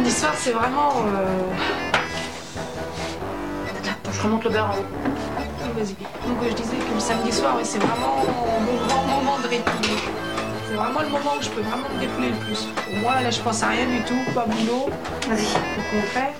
samedis 0.00 0.12
soirs, 0.18 0.34
c'est 0.36 0.52
vraiment. 0.52 0.90
euh, 1.06 1.52
Attends, 3.78 4.12
je 4.12 4.22
remonte 4.22 4.44
le 4.44 4.50
beurre 4.50 4.70
en 4.70 4.74
haut. 4.78 4.86
Oui, 5.06 5.68
Vas-y. 5.76 5.94
Donc, 5.94 6.38
je 6.48 6.54
disais 6.54 6.76
que 6.76 6.94
le 6.94 7.00
samedi 7.00 7.32
soir, 7.32 7.56
c'est 7.62 7.78
vraiment 7.78 8.24
mon 8.24 8.86
grand 8.86 9.02
moment 9.04 9.38
de 9.42 9.48
répit. 9.48 9.96
C'est 10.68 10.74
vraiment 10.74 11.00
le 11.00 11.08
moment 11.08 11.32
où 11.38 11.42
je 11.42 11.48
peux 11.50 11.60
vraiment 11.62 11.88
me 11.94 12.00
défouler 12.00 12.28
le 12.30 12.36
plus. 12.36 12.66
Pour 12.86 12.96
moi, 13.02 13.20
là, 13.22 13.30
je 13.30 13.40
pense 13.40 13.62
à 13.62 13.68
rien 13.68 13.86
du 13.86 14.00
tout, 14.04 14.18
pas 14.34 14.46
boulot. 14.46 14.88
Vas-y. 15.28 15.46
Au 15.78 16.00
contraire. 16.00 16.32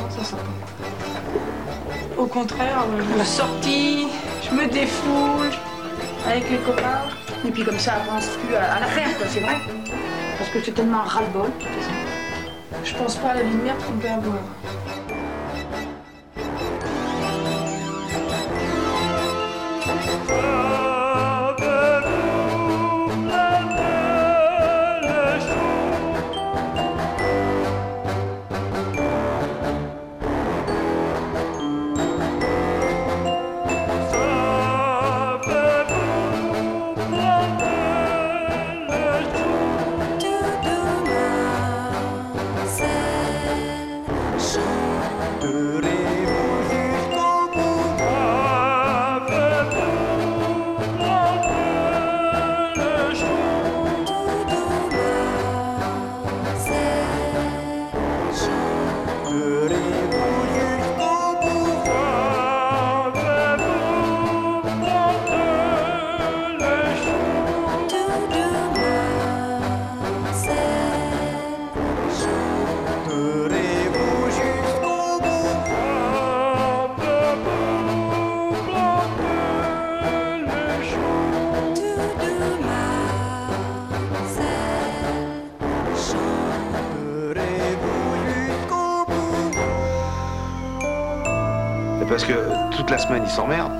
Non, 0.00 0.10
ça 0.10 0.24
sent 0.24 0.36
pas. 0.36 2.20
Au 2.22 2.26
contraire, 2.26 2.84
euh, 2.92 3.02
je 3.14 3.18
me 3.18 3.24
sortis, 3.24 4.08
je 4.48 4.54
me 4.54 4.66
défoule 4.66 5.50
avec 6.26 6.50
les 6.50 6.58
copains. 6.58 7.02
Et 7.46 7.50
puis 7.50 7.64
comme 7.64 7.78
ça, 7.78 7.94
on 8.06 8.14
pense 8.14 8.26
plus 8.26 8.54
à, 8.54 8.74
à 8.76 8.80
la 8.80 8.86
faire, 8.86 9.16
quoi, 9.16 9.26
c'est 9.28 9.40
vrai. 9.40 9.56
Parce 10.38 10.50
que 10.50 10.62
c'est 10.64 10.72
tellement 10.72 11.02
ras-le-bol. 11.04 11.50
Je 12.94 13.02
pense 13.02 13.16
pas 13.16 13.30
à 13.30 13.34
la 13.34 13.42
merde 13.42 13.78
qu'on 13.84 13.98
peut 13.98 14.08
avoir. 14.08 14.38
Parce 92.14 92.24
que 92.26 92.34
toute 92.76 92.88
la 92.90 92.98
semaine, 92.98 93.22
ils 93.26 93.30
s'emmerdent. 93.30 93.72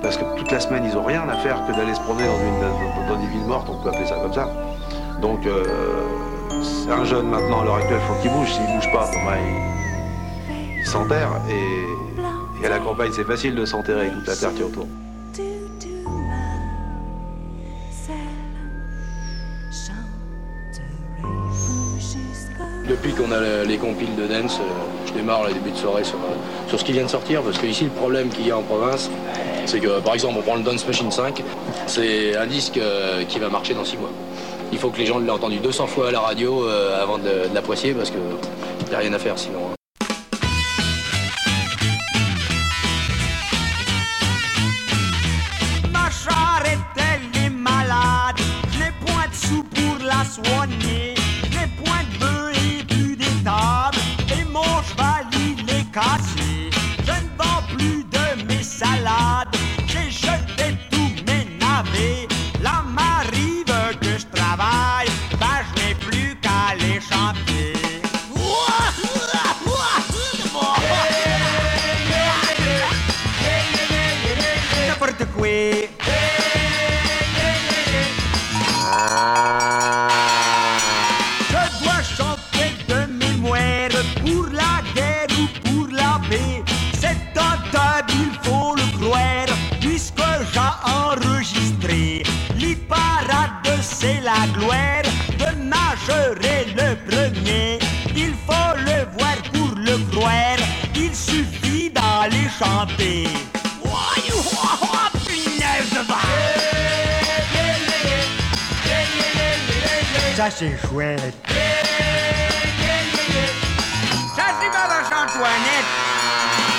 Parce 0.00 0.16
que 0.16 0.22
toute 0.36 0.48
la 0.52 0.60
semaine, 0.60 0.84
ils 0.84 0.96
ont 0.96 1.02
rien 1.02 1.28
à 1.28 1.34
faire 1.38 1.56
que 1.66 1.72
d'aller 1.72 1.92
se 1.92 2.00
promener 2.02 2.24
dans, 2.24 2.38
une- 2.38 2.60
dans- 2.60 3.14
dans 3.14 3.20
des 3.20 3.26
villes 3.26 3.46
mortes, 3.48 3.66
on 3.68 3.82
peut 3.82 3.88
appeler 3.88 4.06
ça 4.06 4.14
comme 4.22 4.32
ça. 4.32 4.48
Donc, 5.20 5.44
euh, 5.44 5.64
c'est 6.62 6.92
un 6.92 7.04
jeune 7.04 7.26
maintenant, 7.28 7.62
à 7.62 7.64
l'heure 7.64 7.74
actuelle, 7.76 7.98
faut 8.06 8.14
qu'il 8.22 8.30
bouge. 8.30 8.48
S'il 8.52 8.64
bouge 8.76 8.92
pas, 8.92 9.10
bon, 9.12 9.18
il, 10.48 10.78
il 10.78 10.86
s'enterre. 10.86 11.30
Et, 11.50 12.62
et 12.62 12.66
à 12.66 12.68
la 12.70 12.78
campagne, 12.78 13.10
c'est 13.12 13.24
facile 13.24 13.56
de 13.56 13.64
s'enterrer 13.64 14.02
avec 14.02 14.12
toute 14.14 14.26
la 14.28 14.36
terre 14.36 14.54
qui 14.54 14.60
est 14.60 14.64
autour. 14.64 14.86
Depuis 23.02 23.14
qu'on 23.14 23.32
a 23.32 23.40
le- 23.40 23.64
les 23.66 23.78
compiles 23.78 24.14
de 24.14 24.26
dance, 24.26 24.58
euh, 24.60 25.06
je 25.06 25.12
démarre 25.14 25.46
les 25.46 25.54
débuts 25.54 25.70
de 25.70 25.76
soirée 25.76 26.04
sur, 26.04 26.16
euh, 26.16 26.68
sur 26.68 26.78
ce 26.78 26.84
qui 26.84 26.92
vient 26.92 27.04
de 27.04 27.08
sortir, 27.08 27.40
parce 27.42 27.56
que 27.56 27.66
ici 27.66 27.84
le 27.84 27.90
problème 27.90 28.28
qu'il 28.28 28.46
y 28.46 28.50
a 28.50 28.58
en 28.58 28.62
province, 28.62 29.10
c'est 29.64 29.80
que 29.80 30.00
par 30.00 30.12
exemple 30.12 30.34
on 30.38 30.42
prend 30.42 30.56
le 30.56 30.62
Dance 30.62 30.86
Machine 30.86 31.10
5, 31.10 31.42
c'est 31.86 32.36
un 32.36 32.46
disque 32.46 32.76
euh, 32.76 33.24
qui 33.24 33.38
va 33.38 33.48
marcher 33.48 33.72
dans 33.72 33.86
6 33.86 33.96
mois. 33.96 34.10
Il 34.70 34.78
faut 34.78 34.90
que 34.90 34.98
les 34.98 35.06
gens 35.06 35.18
l'aient 35.18 35.30
entendu 35.30 35.60
200 35.60 35.86
fois 35.86 36.08
à 36.08 36.10
la 36.10 36.20
radio 36.20 36.64
avant 37.02 37.16
de, 37.18 37.24
de 37.48 37.54
l'apprécier, 37.54 37.92
parce 37.94 38.10
qu'il 38.10 38.20
n'y 38.90 38.94
a 38.94 38.98
rien 38.98 39.12
à 39.14 39.18
faire 39.18 39.38
sinon. 39.38 39.58
hein. 39.72 39.79
Il 98.16 98.34
faut 98.46 98.74
le 98.76 99.06
voir 99.16 99.36
pour 99.52 99.74
le 99.76 99.98
croire. 100.10 100.56
Il 100.94 101.14
suffit 101.14 101.90
d'aller 101.90 102.48
chanter. 102.58 103.28
Ça 110.40 110.48
c'est 110.50 110.78
chouette. 110.88 111.34
Ça 114.34 114.46
c'est 114.58 114.70
ma 114.70 114.86
vache 114.88 115.12
Antoinette 115.12 115.90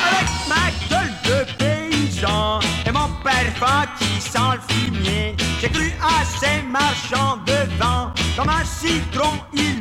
Avec 0.07 0.29
ma 0.49 0.65
gueule 0.89 1.13
de 1.25 1.37
paysan 1.59 2.59
Et 2.87 2.91
mon 2.91 3.07
parfum 3.23 3.85
qui 3.99 4.19
sent 4.19 4.39
le 4.53 4.73
fumier 4.73 5.35
J'ai 5.61 5.69
cru 5.69 5.93
à 6.01 6.25
ces 6.39 6.63
marchands 6.63 7.37
de 7.45 7.51
Comme 8.35 8.49
un 8.49 8.65
citron 8.65 9.33
ils 9.53 9.80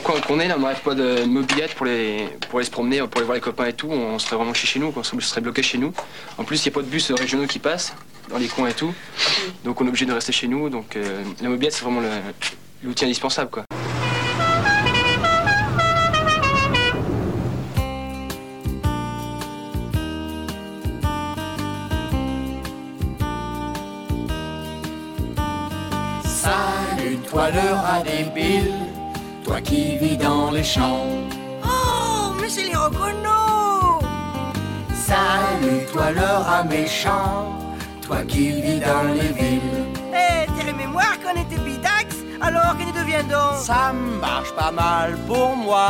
le 0.00 0.06
coin 0.06 0.20
qu'on 0.20 0.40
est, 0.40 0.48
là, 0.48 0.54
on 0.56 0.60
n'arrive 0.60 0.80
pas 0.80 0.94
de 0.94 1.24
mobilette 1.24 1.74
pour 1.74 1.86
les, 1.86 2.28
se 2.62 2.70
promener, 2.70 3.00
pour 3.00 3.16
aller 3.16 3.24
voir 3.24 3.34
les 3.34 3.40
copains 3.40 3.66
et 3.66 3.72
tout. 3.72 3.88
On 3.90 4.18
serait 4.18 4.36
vraiment 4.36 4.54
chez, 4.54 4.66
chez 4.66 4.78
nous, 4.78 4.92
on 4.94 5.02
serait 5.02 5.40
bloqué 5.40 5.62
chez 5.62 5.78
nous. 5.78 5.92
En 6.38 6.44
plus, 6.44 6.64
il 6.64 6.68
n'y 6.68 6.72
a 6.72 6.74
pas 6.74 6.82
de 6.82 6.90
bus 6.90 7.10
régionaux 7.12 7.46
qui 7.46 7.58
passent 7.58 7.94
dans 8.28 8.38
les 8.38 8.48
coins 8.48 8.68
et 8.68 8.74
tout. 8.74 8.94
Donc 9.64 9.80
on 9.80 9.84
est 9.84 9.88
obligé 9.88 10.06
de 10.06 10.12
rester 10.12 10.32
chez 10.32 10.48
nous. 10.48 10.70
Donc 10.70 10.96
euh, 10.96 11.22
la 11.42 11.48
mobilette, 11.48 11.74
c'est 11.74 11.84
vraiment 11.84 12.02
l'outil 12.82 13.04
indispensable. 13.04 13.50
Quoi. 13.50 13.64
Salut 26.24 27.16
toi 27.28 27.50
le 27.50 27.74
rat 27.74 28.02
toi 29.50 29.60
qui 29.60 29.96
vis 29.98 30.16
dans 30.16 30.52
les 30.52 30.62
champs. 30.62 31.06
Oh, 31.64 32.32
mais 32.40 32.48
c'est 32.48 32.66
les 32.70 32.76
reconnos 32.76 34.00
Salut 34.94 35.86
toi 35.92 36.12
le 36.12 36.30
rat 36.46 36.62
méchant, 36.62 37.58
toi 38.00 38.18
qui 38.28 38.62
vis 38.62 38.78
dans 38.78 39.02
les 39.12 39.32
villes. 39.38 39.86
Eh, 40.14 40.46
t'es 40.54 40.72
mémoire 40.72 41.16
qu'on 41.20 41.36
était 41.42 41.60
bidax, 41.66 42.06
alors 42.40 42.78
que 42.78 42.84
nous 42.84 42.96
deviendons 43.02 43.56
Ça 43.58 43.92
marche 44.20 44.52
pas 44.54 44.70
mal 44.70 45.18
pour 45.26 45.56
moi. 45.56 45.88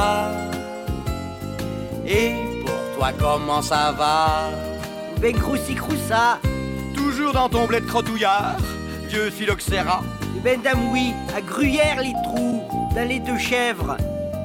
Et 2.07 2.33
pour 2.65 2.81
toi, 2.97 3.11
comment 3.19 3.61
ça 3.61 3.93
va? 3.93 4.53
Ben 5.21 5.37
croussi 5.37 5.75
croussa 5.75 6.39
Toujours 6.95 7.35
dans 7.35 7.51
ton 7.51 7.67
bled 7.67 7.85
crotouillard, 7.85 8.57
vieux 9.11 9.29
phylloxéra. 9.29 10.01
Ben 10.43 10.59
d'amoui, 10.63 11.13
à 11.37 11.43
Gruyère 11.43 12.01
les 12.01 12.15
trous, 12.25 12.50
dans 12.95 13.09
les 13.09 13.19
deux 13.21 13.39
chèvres. 13.39 13.97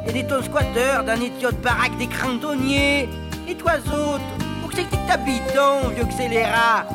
Et 0.08 0.12
des 0.12 0.26
tonnes 0.26 0.44
squatteurs 0.44 1.04
dans 1.04 1.20
les 1.20 1.30
de 1.30 1.52
baraque 1.64 1.98
des 1.98 2.08
crantonniers. 2.08 3.10
Et 3.48 3.56
toi 3.56 3.74
autres, 3.78 4.24
où 4.66 4.72
c'est 4.74 4.84
que 4.84 4.96
t'habites, 5.08 5.42
vieux 5.96 6.06
scélérat 6.12 6.86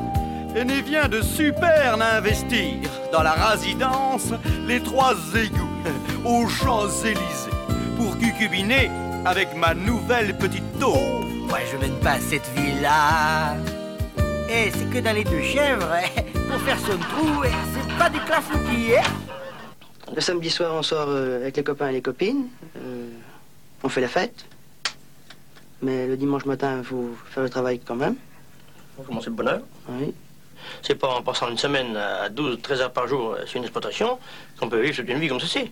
Et 0.54 0.64
n'y 0.64 0.82
vient 0.82 1.08
de 1.08 1.20
super 1.22 1.98
investir 2.00 2.88
dans 3.12 3.22
la 3.22 3.32
résidence 3.32 4.32
Les 4.66 4.80
Trois 4.80 5.14
Égouts 5.34 5.68
aux 6.24 6.48
Champs-Élysées 6.48 7.50
pour 7.96 8.16
cucubiner 8.18 8.90
avec 9.24 9.54
ma 9.56 9.74
nouvelle 9.74 10.36
petite 10.36 10.78
taupe. 10.78 10.98
Moi, 11.48 11.58
je 11.70 11.76
mène 11.78 11.98
pas 11.98 12.18
cette 12.18 12.48
ville-là. 12.56 13.56
Eh, 14.48 14.70
c'est 14.70 14.90
que 14.90 14.98
dans 14.98 15.12
les 15.12 15.24
deux 15.24 15.42
chèvres, 15.42 15.94
eh, 16.16 16.22
pour 16.50 16.60
faire 16.62 16.78
son 16.78 16.98
trou, 16.98 17.44
eh, 17.44 17.48
c'est 17.72 17.98
pas 17.98 18.08
du 18.08 18.18
clafoutis, 18.20 18.96
hein 18.96 19.30
Le 20.14 20.20
samedi 20.20 20.50
soir, 20.50 20.74
on 20.74 20.82
sort 20.82 21.08
euh, 21.08 21.36
avec 21.42 21.56
les 21.56 21.62
copains 21.64 21.88
et 21.88 21.92
les 21.92 22.02
copines. 22.02 22.48
Euh, 22.76 23.08
on 23.82 23.88
fait 23.88 24.00
la 24.00 24.08
fête. 24.08 24.44
Mais 25.82 26.06
le 26.06 26.16
dimanche 26.16 26.44
matin, 26.44 26.78
il 26.78 26.84
faut 26.84 27.10
faire 27.30 27.42
le 27.42 27.48
travail 27.50 27.80
quand 27.80 27.94
même. 27.94 28.16
Faut 28.96 29.02
commencer 29.02 29.30
le 29.30 29.36
bonheur. 29.36 29.60
Oui. 29.88 30.12
C'est 30.82 30.94
pas 30.96 31.08
en 31.08 31.22
passant 31.22 31.48
une 31.48 31.56
semaine 31.58 31.96
à 31.96 32.28
12, 32.28 32.60
13 32.62 32.80
heures 32.82 32.92
par 32.92 33.08
jour 33.08 33.32
euh, 33.32 33.46
sur 33.46 33.56
une 33.58 33.64
exploitation 33.64 34.18
qu'on 34.58 34.68
peut 34.68 34.80
vivre 34.80 34.96
toute 34.96 35.08
une 35.08 35.18
vie 35.18 35.28
comme 35.28 35.40
ceci. 35.40 35.70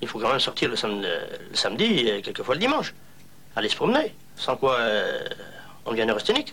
Il 0.00 0.08
faut 0.08 0.18
quand 0.18 0.30
même 0.30 0.40
sortir 0.40 0.68
le, 0.70 0.76
sam- 0.76 1.00
le 1.02 1.56
samedi 1.56 2.08
et 2.08 2.22
quelquefois 2.22 2.54
le 2.54 2.60
dimanche. 2.60 2.94
Aller 3.56 3.68
se 3.68 3.76
promener. 3.76 4.14
Sans 4.36 4.56
quoi, 4.56 4.76
euh, 4.76 5.24
on 5.84 5.92
devient 5.92 6.06
neurasthénique. 6.06 6.52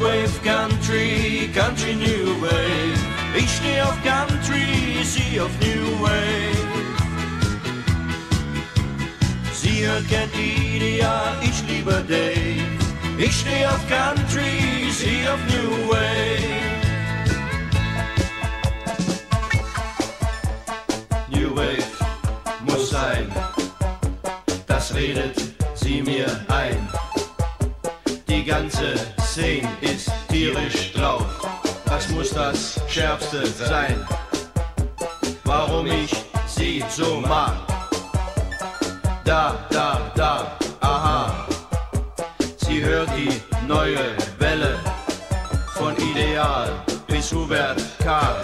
Wave 0.00 0.42
Country, 0.44 1.50
Country 1.52 1.94
New 1.96 2.40
Wave. 2.40 2.98
Ich 3.36 3.50
stehe 3.56 3.84
auf 3.84 3.96
Country, 4.04 5.02
sie 5.02 5.40
auf 5.40 5.50
New 5.60 6.00
Wave. 6.00 6.68
Sie 9.52 9.84
hört 9.84 10.04
Idea, 10.34 11.36
ich 11.42 11.62
liebe 11.66 12.04
Dave. 12.08 12.62
Ich 13.18 13.40
stehe 13.40 13.68
auf 13.68 13.80
Country, 13.88 14.88
sie 14.92 15.28
auf 15.28 15.40
New 15.50 15.90
Wave. 15.90 16.48
New 21.28 21.56
Wave 21.56 21.92
muss 22.64 22.90
sein, 22.90 23.32
das 24.68 24.94
redet 24.94 25.42
sie 25.74 26.02
mir 26.02 26.26
ein. 26.48 26.77
Schärfste 32.98 33.46
sein? 33.46 33.94
Warum 35.44 35.86
ich 35.86 36.10
sie 36.48 36.82
so 36.90 37.20
mag? 37.20 37.54
Da, 39.24 39.56
da, 39.70 40.10
da, 40.16 40.58
aha. 40.80 41.46
Sie 42.56 42.82
hört 42.82 43.08
die 43.16 43.40
neue 43.68 44.16
Welle 44.40 44.80
von 45.76 45.94
Ideal 45.96 46.70
bis 47.06 47.32
Hubert 47.32 47.80
Karl. 48.02 48.42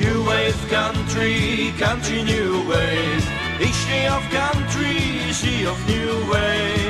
New 0.00 0.26
Wave 0.26 0.62
Country, 0.68 1.72
Country 1.78 2.24
New 2.24 2.66
Wave. 2.68 3.22
Ich 3.60 3.74
steh 3.82 4.08
auf 4.08 4.24
Country, 4.30 5.32
sie 5.32 5.68
auf 5.68 5.78
New 5.86 6.28
Wave. 6.28 6.82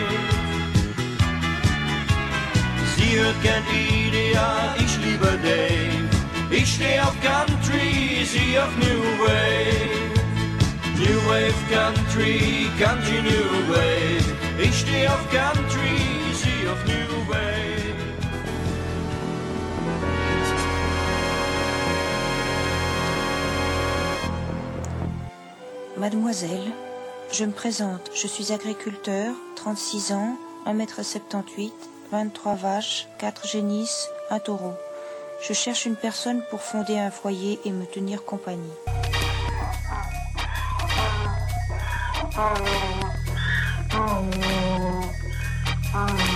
Sie 2.96 3.18
hört 3.18 3.42
gern 3.42 3.62
Ideal, 4.32 4.74
ich 4.78 4.96
liebe 5.04 5.38
Dave. 5.42 6.08
Ich 6.50 6.76
steh 6.76 6.98
auf 7.00 7.14
Country, 7.20 8.24
sie 8.24 8.58
auf 8.58 8.74
New 8.78 9.02
Wave. 9.20 10.08
New 10.96 11.18
Wave 11.28 11.62
Country, 11.70 12.66
Country 12.78 13.20
New 13.20 13.68
Wave. 13.68 14.24
Ich 14.58 14.80
steh 14.80 15.06
auf 15.06 15.22
Country, 15.30 15.98
sie 16.32 16.66
auf 16.66 16.82
New 16.86 17.28
Wave. 17.28 17.92
Mademoiselle, 25.98 26.72
je 27.30 27.44
me 27.44 27.52
présente. 27.52 28.10
Je 28.14 28.26
suis 28.28 28.50
agriculteur, 28.50 29.34
36 29.56 30.12
ans, 30.12 30.38
1m78, 30.64 31.70
23 32.10 32.54
vaches, 32.54 33.08
4 33.18 33.46
génisses, 33.46 34.08
un 34.32 34.38
taureau. 34.38 34.74
Je 35.42 35.52
cherche 35.52 35.86
une 35.86 35.96
personne 35.96 36.42
pour 36.50 36.62
fonder 36.62 36.98
un 36.98 37.10
foyer 37.10 37.60
et 37.64 37.70
me 37.70 37.84
tenir 37.84 38.24
compagnie. 38.24 38.72
La 45.94 46.31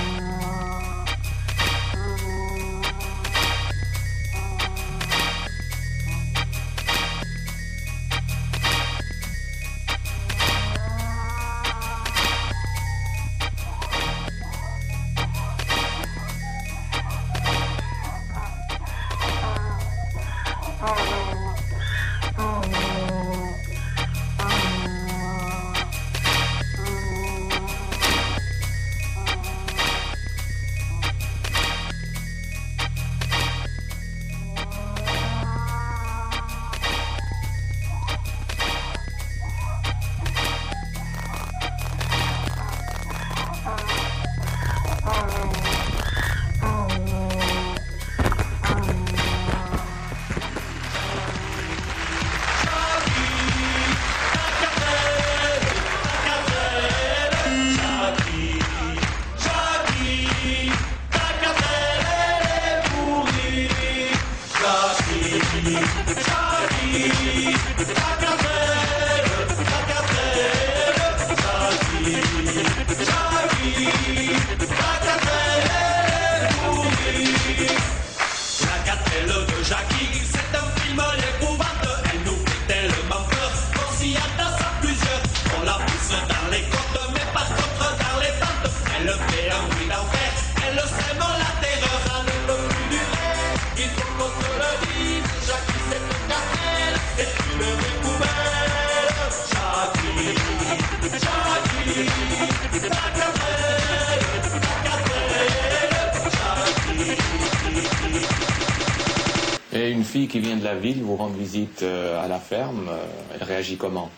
la 110.66 110.74
ville 110.74 111.05
vous 111.05 111.14
rendre 111.14 111.37
visite 111.37 111.85
euh, 111.85 112.20
à 112.20 112.26
la 112.26 112.40
ferme, 112.40 112.88
euh, 112.88 113.07
elle 113.33 113.44
réagit 113.44 113.76
comment? 113.76 114.11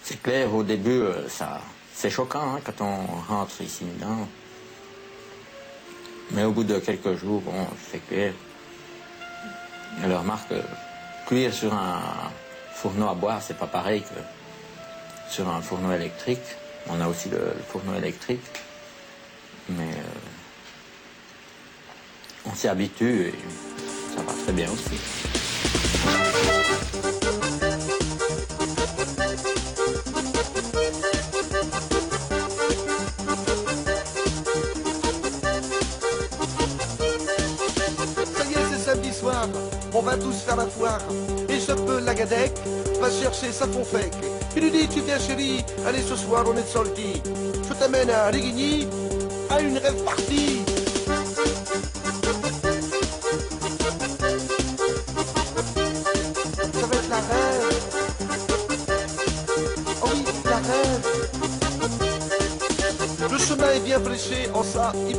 C'est 0.00 0.22
clair, 0.22 0.54
au 0.54 0.62
début, 0.62 1.00
euh, 1.02 1.28
ça, 1.28 1.60
c'est 1.92 2.08
choquant 2.08 2.54
hein, 2.54 2.60
quand 2.64 2.80
on 2.80 3.34
rentre 3.34 3.60
ici. 3.60 3.84
Mais 6.30 6.44
au 6.44 6.52
bout 6.52 6.62
de 6.62 6.78
quelques 6.78 7.16
jours, 7.16 7.40
bon, 7.40 7.66
c'est 7.90 8.06
clair. 8.06 8.32
Elle 10.04 10.14
remarque 10.14 10.50
que 10.50 10.62
cuire 11.26 11.52
sur 11.52 11.74
un 11.74 12.00
fourneau 12.72 13.08
à 13.08 13.14
bois, 13.14 13.40
c'est 13.40 13.58
pas 13.58 13.66
pareil 13.66 14.02
que 14.02 15.32
sur 15.32 15.48
un 15.48 15.60
fourneau 15.60 15.92
électrique. 15.92 16.46
On 16.88 17.00
a 17.00 17.08
aussi 17.08 17.28
le, 17.28 17.40
fourneau 17.68 17.96
électrique. 17.96 18.60
Mais 19.70 19.94
on 22.46 22.54
s'y 22.54 22.68
habitue 22.68 23.28
et 23.28 23.34
bien. 24.54 24.68
Ça 38.26 38.44
y 38.44 38.52
est, 38.52 38.66
c'est 38.70 38.78
samedi 38.78 39.12
soir, 39.12 39.48
on 39.92 40.02
va 40.02 40.16
tous 40.16 40.36
faire 40.46 40.56
la 40.56 40.66
foire. 40.66 41.00
Et 41.48 41.58
je 41.58 41.72
peux 41.72 42.00
la 42.00 42.14
gadec, 42.14 42.52
va 43.00 43.10
chercher 43.10 43.52
sa 43.52 43.66
confec. 43.66 44.12
Il 44.56 44.62
lui 44.62 44.70
dit, 44.70 44.88
tu 44.88 45.00
viens 45.00 45.18
chérie, 45.18 45.64
allez 45.86 46.02
ce 46.02 46.14
soir 46.16 46.44
on 46.46 46.56
est 46.56 46.66
sorti. 46.66 47.20
Je 47.68 47.74
t'amène 47.74 48.10
à 48.10 48.26
Rigigny, 48.28 48.86
à 49.50 49.60
une 49.60 49.78
rêve 49.78 50.04
partie. 50.04 50.53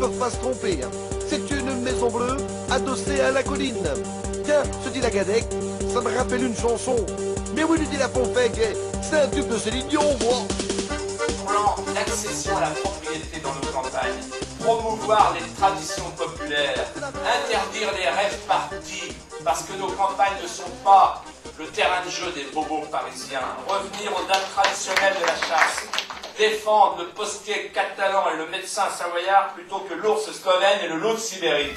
Ça, 0.05 0.11
ils 0.11 0.17
peuvent 0.17 0.19
pas 0.19 0.29
se 0.29 0.37
tromper. 0.37 0.79
hein. 0.83 0.89
C'est 1.27 1.49
une 1.51 1.81
maison 1.81 2.09
bleue, 2.09 2.37
adossée 2.71 3.19
à 3.21 3.31
la 3.31 3.43
colline. 3.43 3.83
Tiens, 4.43 4.63
se 4.83 4.89
dit 4.89 5.01
la 5.01 5.09
Gadec, 5.09 5.45
ça 5.93 6.01
me 6.01 6.15
rappelle 6.15 6.43
une 6.43 6.55
chanson. 6.55 6.95
Mais 7.55 7.63
oui, 7.63 7.79
lui 7.79 7.87
dit 7.87 7.97
la 7.97 8.09
Pompec, 8.09 8.51
c'est 9.01 9.19
un 9.19 9.27
tube 9.27 9.47
de 9.47 9.57
Céline 9.57 9.87
Dion, 9.87 10.03
moi. 10.21 10.37
plan 11.47 11.75
d'accession 11.93 12.57
à 12.57 12.61
la 12.61 12.69
propriété 12.69 13.39
dans 13.41 13.53
nos 13.55 13.71
campagnes, 13.71 14.21
promouvoir 14.63 15.33
les 15.33 15.45
traditions 15.59 16.09
populaires, 16.17 16.85
interdire 16.97 17.89
les 17.97 18.09
rêves 18.09 18.37
partis, 18.47 19.15
parce 19.43 19.63
que 19.63 19.73
nos 19.79 19.87
campagnes 19.91 20.41
ne 20.43 20.47
sont 20.47 20.69
pas 20.83 21.23
le 21.57 21.65
terrain 21.67 22.03
de 22.05 22.11
jeu 22.11 22.31
des 22.35 22.45
bobos 22.53 22.85
parisiens, 22.91 23.39
revenir 23.67 24.11
aux 24.11 24.27
dates 24.27 24.51
traditionnelles 24.55 25.15
de 25.21 25.25
la 25.25 25.35
chasse, 25.35 25.87
défendre 26.37 26.97
le 26.99 27.07
postier 27.09 27.71
catalan 27.73 28.25
et 28.33 28.37
le 28.37 28.47
médecin 28.47 28.89
savoyard 28.89 29.53
plutôt 29.53 29.79
que 29.79 29.93
l'ours 29.93 30.31
slovène 30.31 30.79
et 30.83 30.87
le 30.87 30.97
loup 30.97 31.13
de 31.13 31.17
Sibérie. 31.17 31.73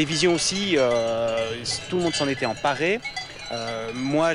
Télévision 0.00 0.32
aussi, 0.32 0.76
euh, 0.78 1.62
tout 1.90 1.98
le 1.98 2.04
monde 2.04 2.14
s'en 2.14 2.26
était 2.26 2.46
emparé. 2.46 3.00
Euh, 3.52 3.90
moi, 3.92 4.32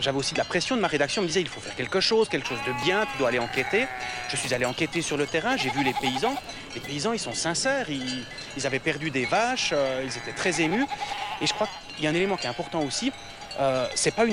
j'avais 0.00 0.18
aussi 0.18 0.34
de 0.34 0.38
la 0.38 0.44
pression 0.44 0.74
de 0.74 0.80
ma 0.80 0.88
rédaction. 0.88 1.20
On 1.20 1.22
me 1.22 1.28
disait 1.28 1.42
il 1.42 1.48
faut 1.48 1.60
faire 1.60 1.76
quelque 1.76 2.00
chose, 2.00 2.28
quelque 2.28 2.48
chose 2.48 2.58
de 2.66 2.72
bien, 2.84 3.06
tu 3.06 3.18
dois 3.18 3.28
aller 3.28 3.38
enquêter. 3.38 3.86
Je 4.30 4.36
suis 4.36 4.52
allé 4.52 4.64
enquêter 4.64 5.00
sur 5.00 5.16
le 5.16 5.26
terrain, 5.26 5.56
j'ai 5.56 5.70
vu 5.70 5.84
les 5.84 5.92
paysans. 5.92 6.34
Les 6.74 6.80
paysans, 6.80 7.12
ils 7.12 7.20
sont 7.20 7.34
sincères, 7.34 7.86
ils, 7.88 8.66
avaient 8.66 8.80
perdu 8.80 9.12
des 9.12 9.26
vaches, 9.26 9.70
euh, 9.72 10.02
ils 10.04 10.16
étaient 10.16 10.36
très 10.36 10.60
émus. 10.60 10.86
Et 11.40 11.46
je 11.46 11.54
crois 11.54 11.68
qu'il 11.94 12.04
y 12.04 12.08
a 12.08 12.10
un 12.10 12.14
élément 12.14 12.36
qui 12.36 12.46
est 12.46 12.50
important 12.50 12.80
aussi. 12.80 13.12
Euh, 13.60 13.86
c'est 13.94 14.14
pas 14.14 14.24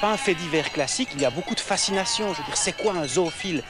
pas 0.00 0.10
un 0.10 0.16
fait 0.16 0.34
divers 0.34 0.72
classique. 0.72 1.10
Il 1.14 1.20
y 1.20 1.26
a 1.26 1.30
beaucoup 1.30 1.54
de 1.54 1.60
fascination. 1.60 2.32
Je 2.32 2.38
veux 2.38 2.46
dire, 2.46 2.56
c'est 2.56 2.76
quoi 2.76 2.94
un 2.94 3.06
zoophile? 3.06 3.62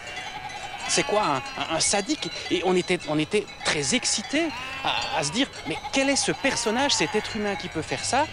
C'est 0.88 1.04
quoi 1.04 1.22
un, 1.24 1.36
un- 1.36 1.76
un 1.76 1.80
sadique 1.80 2.28
Et 2.50 2.62
on 2.64 2.74
était, 2.76 2.98
on 3.08 3.18
était 3.18 3.46
très 3.64 3.94
excités 3.94 4.48
à, 4.84 5.18
à 5.18 5.22
se 5.24 5.32
dire, 5.32 5.48
mais 5.66 5.76
quel 5.92 6.08
est 6.10 6.16
ce 6.16 6.32
personnage, 6.32 6.92
cet 6.92 7.14
être 7.14 7.36
humain 7.36 7.54
qui 7.56 7.68
peut 7.68 7.82
faire 7.82 8.04
ça 8.04 8.26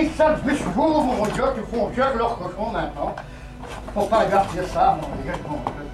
Les 0.00 0.08
sales 0.08 0.38
chevaux, 0.48 1.02
mon 1.02 1.26
Dieu, 1.26 1.44
qui 1.54 1.76
font 1.76 1.86
cuire 1.88 2.16
leur 2.16 2.38
cochon 2.38 2.70
maintenant. 2.72 3.14
Faut 3.92 4.06
pas 4.06 4.24
garder 4.24 4.62
ça, 4.72 4.96
mon 4.98 5.22
Dieu, 5.22 5.32
mon 5.46 5.56
Dieu. 5.56 5.90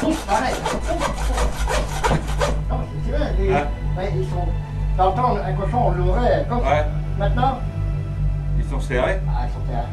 Tous 0.00 0.14
pareils. 0.26 0.54
Non, 2.70 2.78
c'est 3.04 3.10
vrai, 3.12 3.32
les- 3.38 3.52
Hein? 3.54 3.66
ouais, 3.98 4.12
ils 4.16 4.24
sont... 4.30 4.48
T'entends, 4.96 5.36
un 5.36 5.52
cochon, 5.52 5.78
on 5.88 5.90
l'aurait 5.90 6.46
comme 6.48 6.62
ça. 6.62 6.70
Ouais. 6.70 6.84
Maintenant, 7.18 7.58
Ils 8.58 8.64
sont 8.64 8.80
serrés? 8.80 9.20
ah, 9.28 9.44
ils 9.46 9.52
sont 9.52 9.60
terres. 9.70 9.84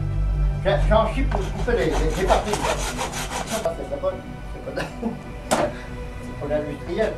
J'ai- 0.63 0.89
J'en 0.89 1.13
chie 1.13 1.23
pour 1.23 1.41
couper 1.41 1.71
les, 1.73 1.85
les, 1.87 1.91
les 2.21 2.23
papiers. 2.25 2.53
Ça, 2.53 3.57
ça, 3.63 3.73
c'est 3.77 3.89
pas 3.89 4.09
bon. 4.09 4.15
C'est 4.53 4.73
pas 4.73 4.81
C'est 5.51 6.39
pour 6.39 6.47
l'industriel. 6.49 7.13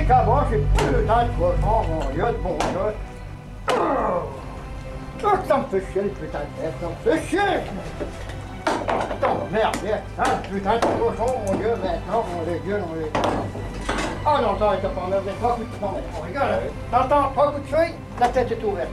C'est 0.00 0.06
qu'avant, 0.06 0.40
j'ai 0.50 0.58
plus 0.58 0.92
le 0.92 1.04
temps 1.04 1.22
de 1.24 1.28
cochon, 1.38 1.84
mon 1.90 2.10
Dieu, 2.10 2.24
mon 2.42 2.56
Dieu. 2.56 2.94
Oh, 5.22 5.28
ça 5.46 5.58
me 5.58 5.64
fait 5.64 5.92
chier, 5.92 6.02
le 6.02 6.08
putain 6.08 6.38
de 6.38 6.62
tête, 6.62 6.74
ça 6.80 6.86
me 6.88 6.94
fait 7.04 7.28
chier. 7.28 7.40
Attends, 8.88 9.46
merde, 9.52 9.76
merde, 9.84 10.00
hein, 10.18 10.40
putain 10.50 10.76
de 10.76 10.80
cochon, 10.80 11.30
mon 11.46 11.54
Dieu, 11.54 11.72
maintenant, 11.82 12.24
mon 12.34 12.42
Dieu, 12.44 12.78
mon 12.78 12.94
Dieu. 12.94 13.10
Ah 14.24 14.40
non, 14.40 14.58
ça, 14.58 14.76
t'as 14.80 14.88
pas 14.88 15.02
enlevé 15.02 15.32
trois 15.38 15.54
coups 15.56 15.70
de 15.70 15.76
poing, 15.76 15.92
mais 15.94 16.02
on 16.18 16.22
rigole, 16.22 16.42
hein. 16.42 16.70
T'entends, 16.90 17.30
trois 17.32 17.52
coups 17.52 17.70
de 17.70 17.76
feuille, 17.76 17.94
la 18.18 18.28
tête 18.28 18.52
est 18.52 18.64
ouverte. 18.64 18.88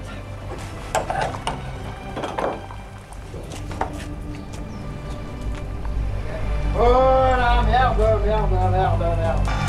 Oh 6.77 6.83
la 7.37 7.61
merde, 7.61 7.97
merde, 8.25 8.51
merde, 8.71 8.99
merde. 8.99 9.66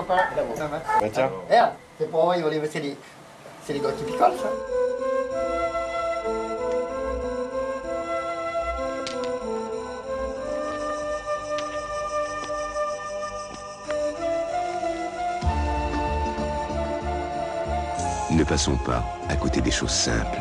copain. 0.00 0.16
Ah, 0.18 0.98
bah 1.00 1.08
tiens. 1.12 1.30
Ah, 1.32 1.50
Merde, 1.50 1.72
c'est 1.98 2.10
pour 2.10 2.22
envoyer 2.22 2.42
les 2.50 2.66
c'est 2.68 2.80
les, 2.80 2.96
c'est 3.64 3.72
les 3.72 3.80
gars 3.80 3.92
qui 3.92 4.04
picolent 4.04 4.32
ça. 4.38 4.50
Ne 18.30 18.44
passons 18.44 18.76
pas 18.76 19.02
à 19.28 19.36
côté 19.36 19.60
des 19.60 19.70
choses 19.70 19.90
simples. 19.90 20.38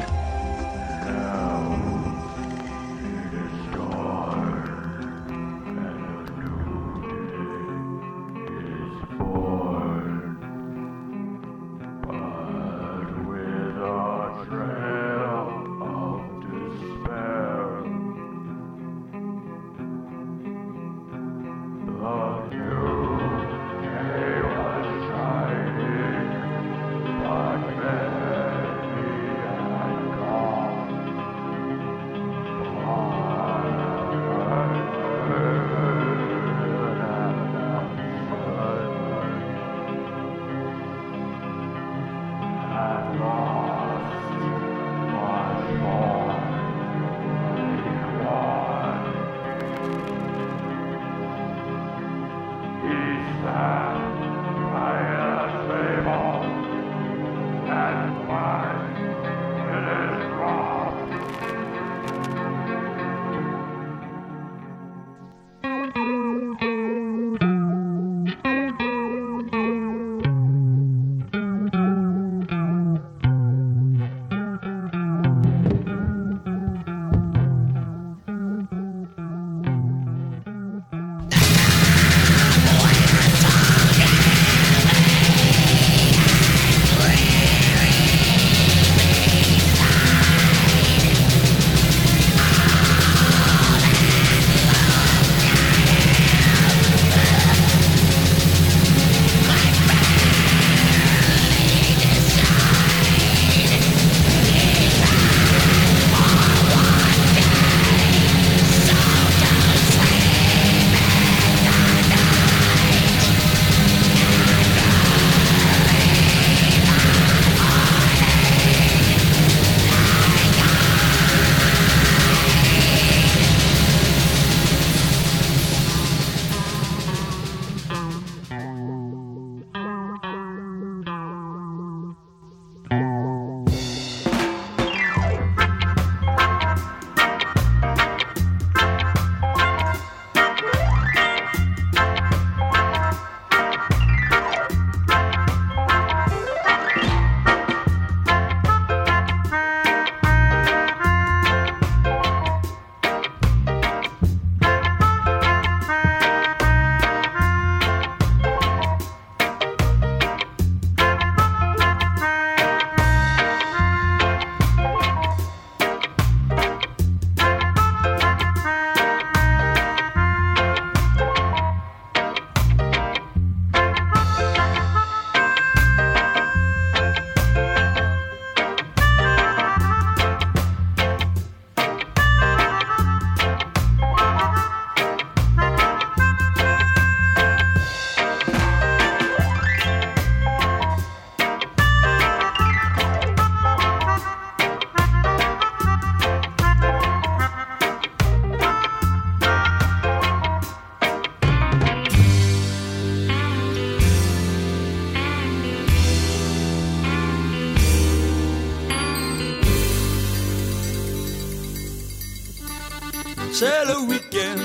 C'est 213.60 213.86
le 213.88 214.00
week-end, 214.08 214.56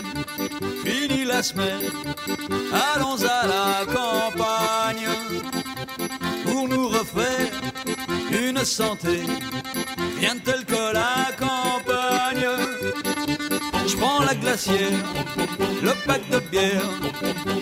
fini 0.85 1.25
la 1.25 1.43
semaine, 1.43 1.91
allons 2.95 3.17
à 3.25 3.45
la 3.45 3.93
campagne 3.93 5.09
pour 6.45 6.69
nous 6.69 6.87
refaire 6.87 7.51
une 8.31 8.65
santé, 8.65 9.19
rien 10.21 10.37
de 10.37 10.41
tel 10.43 10.65
que 10.65 10.93
la 10.93 11.33
campagne. 11.37 12.47
Je 13.85 13.97
prends 13.97 14.23
la 14.23 14.37
glacière, 14.37 15.03
le 15.83 15.93
pack 16.07 16.29
de 16.31 16.39
bière 16.39 16.91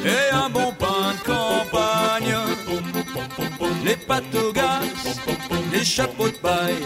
et 0.05 0.35
un 0.35 0.51
bon 0.51 0.71
pain 0.79 1.15
de 1.17 1.23
campagne. 1.33 2.37
Les 3.87 3.97
pâtes 3.97 4.35
au 4.35 4.53
gaz, 4.53 5.19
les 5.73 5.83
chapeaux 5.83 6.29
de 6.29 6.37
paille 6.37 6.77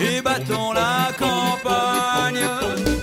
et 0.00 0.22
battons 0.22 0.72
la 0.72 1.10
campagne. 1.18 2.93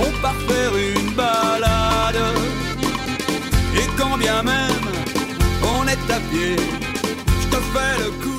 On 0.00 0.10
part 0.20 0.36
faire 0.48 0.72
une 0.76 1.10
balade. 1.14 2.16
Et 3.74 3.86
quand 3.96 4.16
bien 4.18 4.42
même 4.42 4.86
on 5.62 5.86
est 5.86 6.12
à 6.12 6.20
pied, 6.30 6.56
je 7.40 7.46
te 7.48 7.56
fais 7.56 8.04
le 8.04 8.10
coup. 8.22 8.35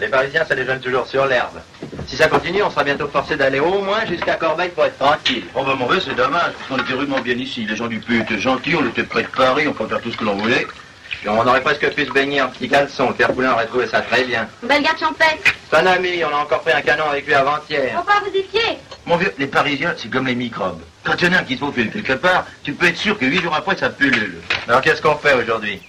Les 0.00 0.06
Parisiens, 0.08 0.44
ça 0.44 0.54
déjeune 0.54 0.80
toujours 0.80 1.06
sur 1.06 1.26
l'herbe. 1.26 1.60
Si 2.06 2.16
ça 2.16 2.28
continue, 2.28 2.62
on 2.62 2.70
sera 2.70 2.84
bientôt 2.84 3.08
forcé 3.08 3.36
d'aller 3.36 3.58
au 3.58 3.80
moins 3.82 4.06
jusqu'à 4.06 4.34
Corbeil 4.34 4.70
pour 4.70 4.84
être 4.84 4.98
tranquille. 4.98 5.44
Oh 5.54 5.64
bah 5.64 5.74
mauvais, 5.74 5.98
c'est 6.00 6.14
dommage, 6.14 6.52
parce 6.52 6.68
qu'on 6.68 6.78
était 6.78 6.94
rudement 6.94 7.20
bien 7.20 7.34
ici. 7.34 7.66
Les 7.68 7.74
gens 7.74 7.88
du 7.88 7.98
pays 7.98 8.20
étaient 8.20 8.38
gentils, 8.38 8.76
on 8.76 8.86
était 8.86 9.02
près 9.02 9.22
de 9.24 9.28
Paris, 9.28 9.66
on 9.66 9.72
pouvait 9.72 9.88
faire 9.88 10.00
tout 10.00 10.12
ce 10.12 10.16
que 10.16 10.24
l'on 10.24 10.36
voulait. 10.36 10.66
Puis 11.10 11.28
on 11.28 11.44
aurait 11.44 11.62
presque 11.62 11.92
pu 11.94 12.06
se 12.06 12.12
baigner 12.12 12.40
en 12.40 12.48
petit 12.48 12.68
caleçon. 12.68 13.08
Le 13.08 13.14
père 13.14 13.32
Poulain 13.32 13.52
aurait 13.52 13.66
trouvé 13.66 13.88
ça 13.88 14.00
très 14.02 14.22
bien. 14.22 14.48
Belle 14.62 14.82
garde 14.82 14.98
champêtre. 14.98 15.52
Un 15.72 15.86
ami, 15.86 16.22
on 16.24 16.34
a 16.34 16.40
encore 16.40 16.60
pris 16.60 16.72
un 16.72 16.80
canon 16.80 17.10
avec 17.10 17.26
lui 17.26 17.34
avant-hier. 17.34 18.00
Pas 18.04 18.20
vous 18.24 18.38
y 18.38 18.44
fier. 18.44 18.78
Mon 19.04 19.16
vieux, 19.16 19.34
les 19.36 19.48
Parisiens, 19.48 19.94
c'est 19.96 20.08
comme 20.10 20.26
les 20.28 20.36
microbes. 20.36 20.80
Quand 21.02 21.14
il 21.20 21.26
y 21.26 21.30
en 21.30 21.34
a 21.34 21.40
un 21.40 21.42
qui 21.42 21.54
se 21.54 21.60
faufile 21.60 21.90
quelque 21.90 22.12
part, 22.12 22.46
tu 22.62 22.72
peux 22.72 22.86
être 22.86 22.96
sûr 22.96 23.18
que 23.18 23.24
huit 23.24 23.42
jours 23.42 23.54
après, 23.54 23.76
ça 23.76 23.90
pullule. 23.90 24.40
Alors 24.68 24.80
qu'est-ce 24.80 25.02
qu'on 25.02 25.16
fait 25.16 25.34
aujourd'hui? 25.34 25.82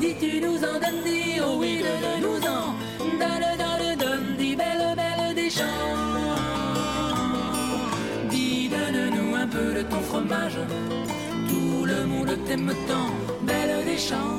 Dis, 0.00 0.14
tu 0.20 0.40
nous 0.40 0.56
en 0.56 0.74
donnes, 0.74 1.02
dis, 1.04 1.40
oh 1.40 1.56
oui, 1.58 1.82
donne-nous-en. 1.82 2.74
Donne, 3.20 3.48
donne, 3.62 3.96
donne, 3.98 4.36
dis, 4.36 4.54
belle, 4.54 4.94
belle 4.96 5.34
des 5.34 5.50
champs. 5.50 5.64
Dis, 8.30 8.68
donne-nous 8.68 9.34
un 9.34 9.46
peu 9.46 9.74
de 9.74 9.82
ton 9.82 10.00
fromage. 10.00 10.58
Tout 11.48 11.84
le 11.86 12.06
monde 12.06 12.36
t'aime 12.46 12.72
tant, 12.86 13.10
belle 13.42 13.84
des 13.84 13.98
champs. 13.98 14.37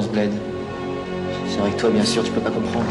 dans 0.00 0.06
ce 0.06 0.12
bled. 0.12 0.30
C'est 1.48 1.60
avec 1.60 1.76
toi, 1.76 1.90
bien 1.90 2.04
sûr, 2.04 2.24
tu 2.24 2.30
peux 2.30 2.40
pas 2.40 2.50
comprendre. 2.50 2.86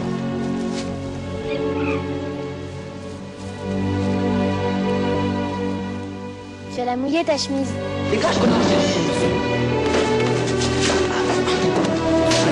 Tu 6.73 6.81
as 6.81 6.85
la 6.85 6.95
mouillée 6.95 7.23
ta 7.23 7.37
chemise. 7.37 7.71
Dégage, 8.11 8.35
oh, 8.39 8.45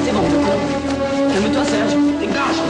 C'est 0.04 0.12
bon, 0.12 0.22
calme-toi, 1.34 1.66
Serge. 1.66 1.96
Dégage. 2.20 2.62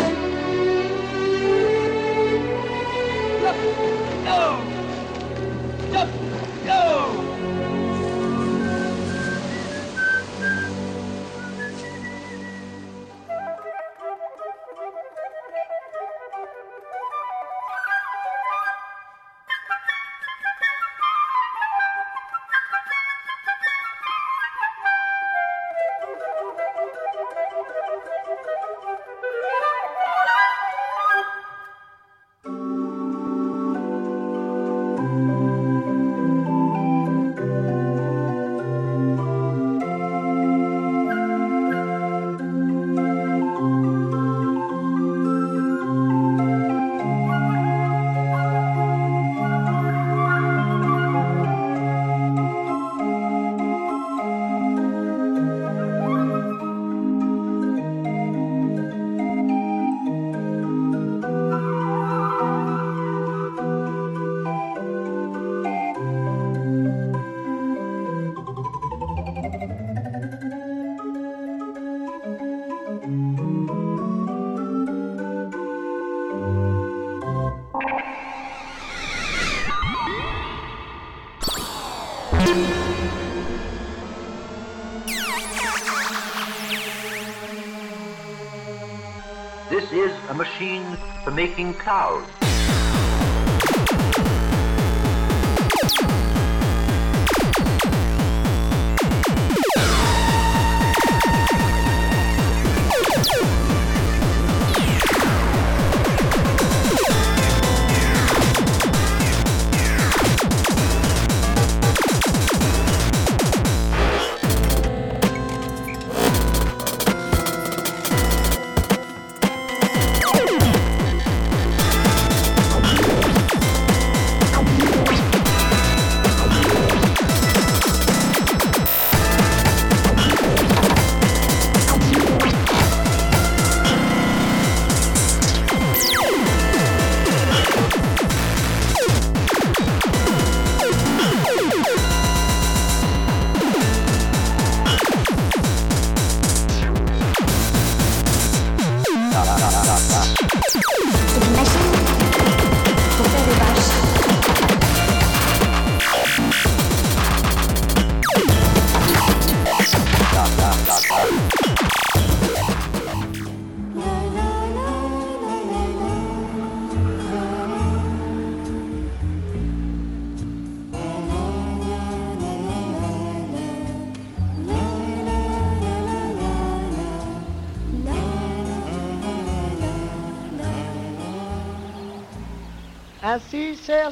Making 91.48 91.76
clouds. 91.76 92.37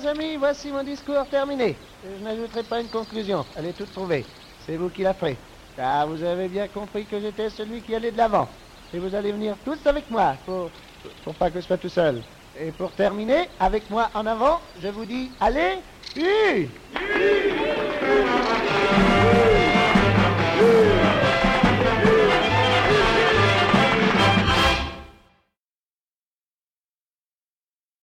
Amis, 0.08 0.36
voici 0.38 0.72
mon 0.72 0.84
discours 0.84 1.26
terminé. 1.30 1.76
Je 2.04 2.24
n'ajouterai 2.24 2.64
pas 2.64 2.82
une 2.82 2.88
conclusion, 2.88 3.46
elle 3.56 3.68
est 3.68 3.74
toute 3.74 3.92
trouvée. 3.92 4.26
C'est 4.66 4.76
vous 4.78 4.90
qui 4.90 5.04
la 5.04 5.14
ferez. 5.14 5.38
Car 5.76 6.08
vous 6.08 6.24
avez 6.24 6.48
bien 6.48 6.68
compris 6.68 7.06
que 7.06 7.20
j'étais 7.20 7.50
celui 7.50 7.82
qui 7.82 7.96
allait 7.96 8.12
de 8.12 8.18
l'avant. 8.18 8.48
Et 8.94 9.00
vous 9.00 9.14
allez 9.14 9.32
venir 9.32 9.56
tous 9.66 9.78
avec 9.86 10.10
moi, 10.10 10.36
pour, 10.46 10.70
pour 11.24 11.34
pas 11.36 11.50
que 11.50 11.60
je 11.60 11.66
sois 11.66 11.78
tout 11.78 11.90
seul. 11.90 12.22
Et 12.60 12.72
pour 12.72 12.92
terminer, 12.92 13.50
avec 13.60 13.90
moi 13.90 14.10
en 14.14 14.26
avant, 14.26 14.62
je 14.82 14.88
vous 14.88 15.06
dis, 15.06 15.32
allez, 15.40 15.80
U 16.16 16.70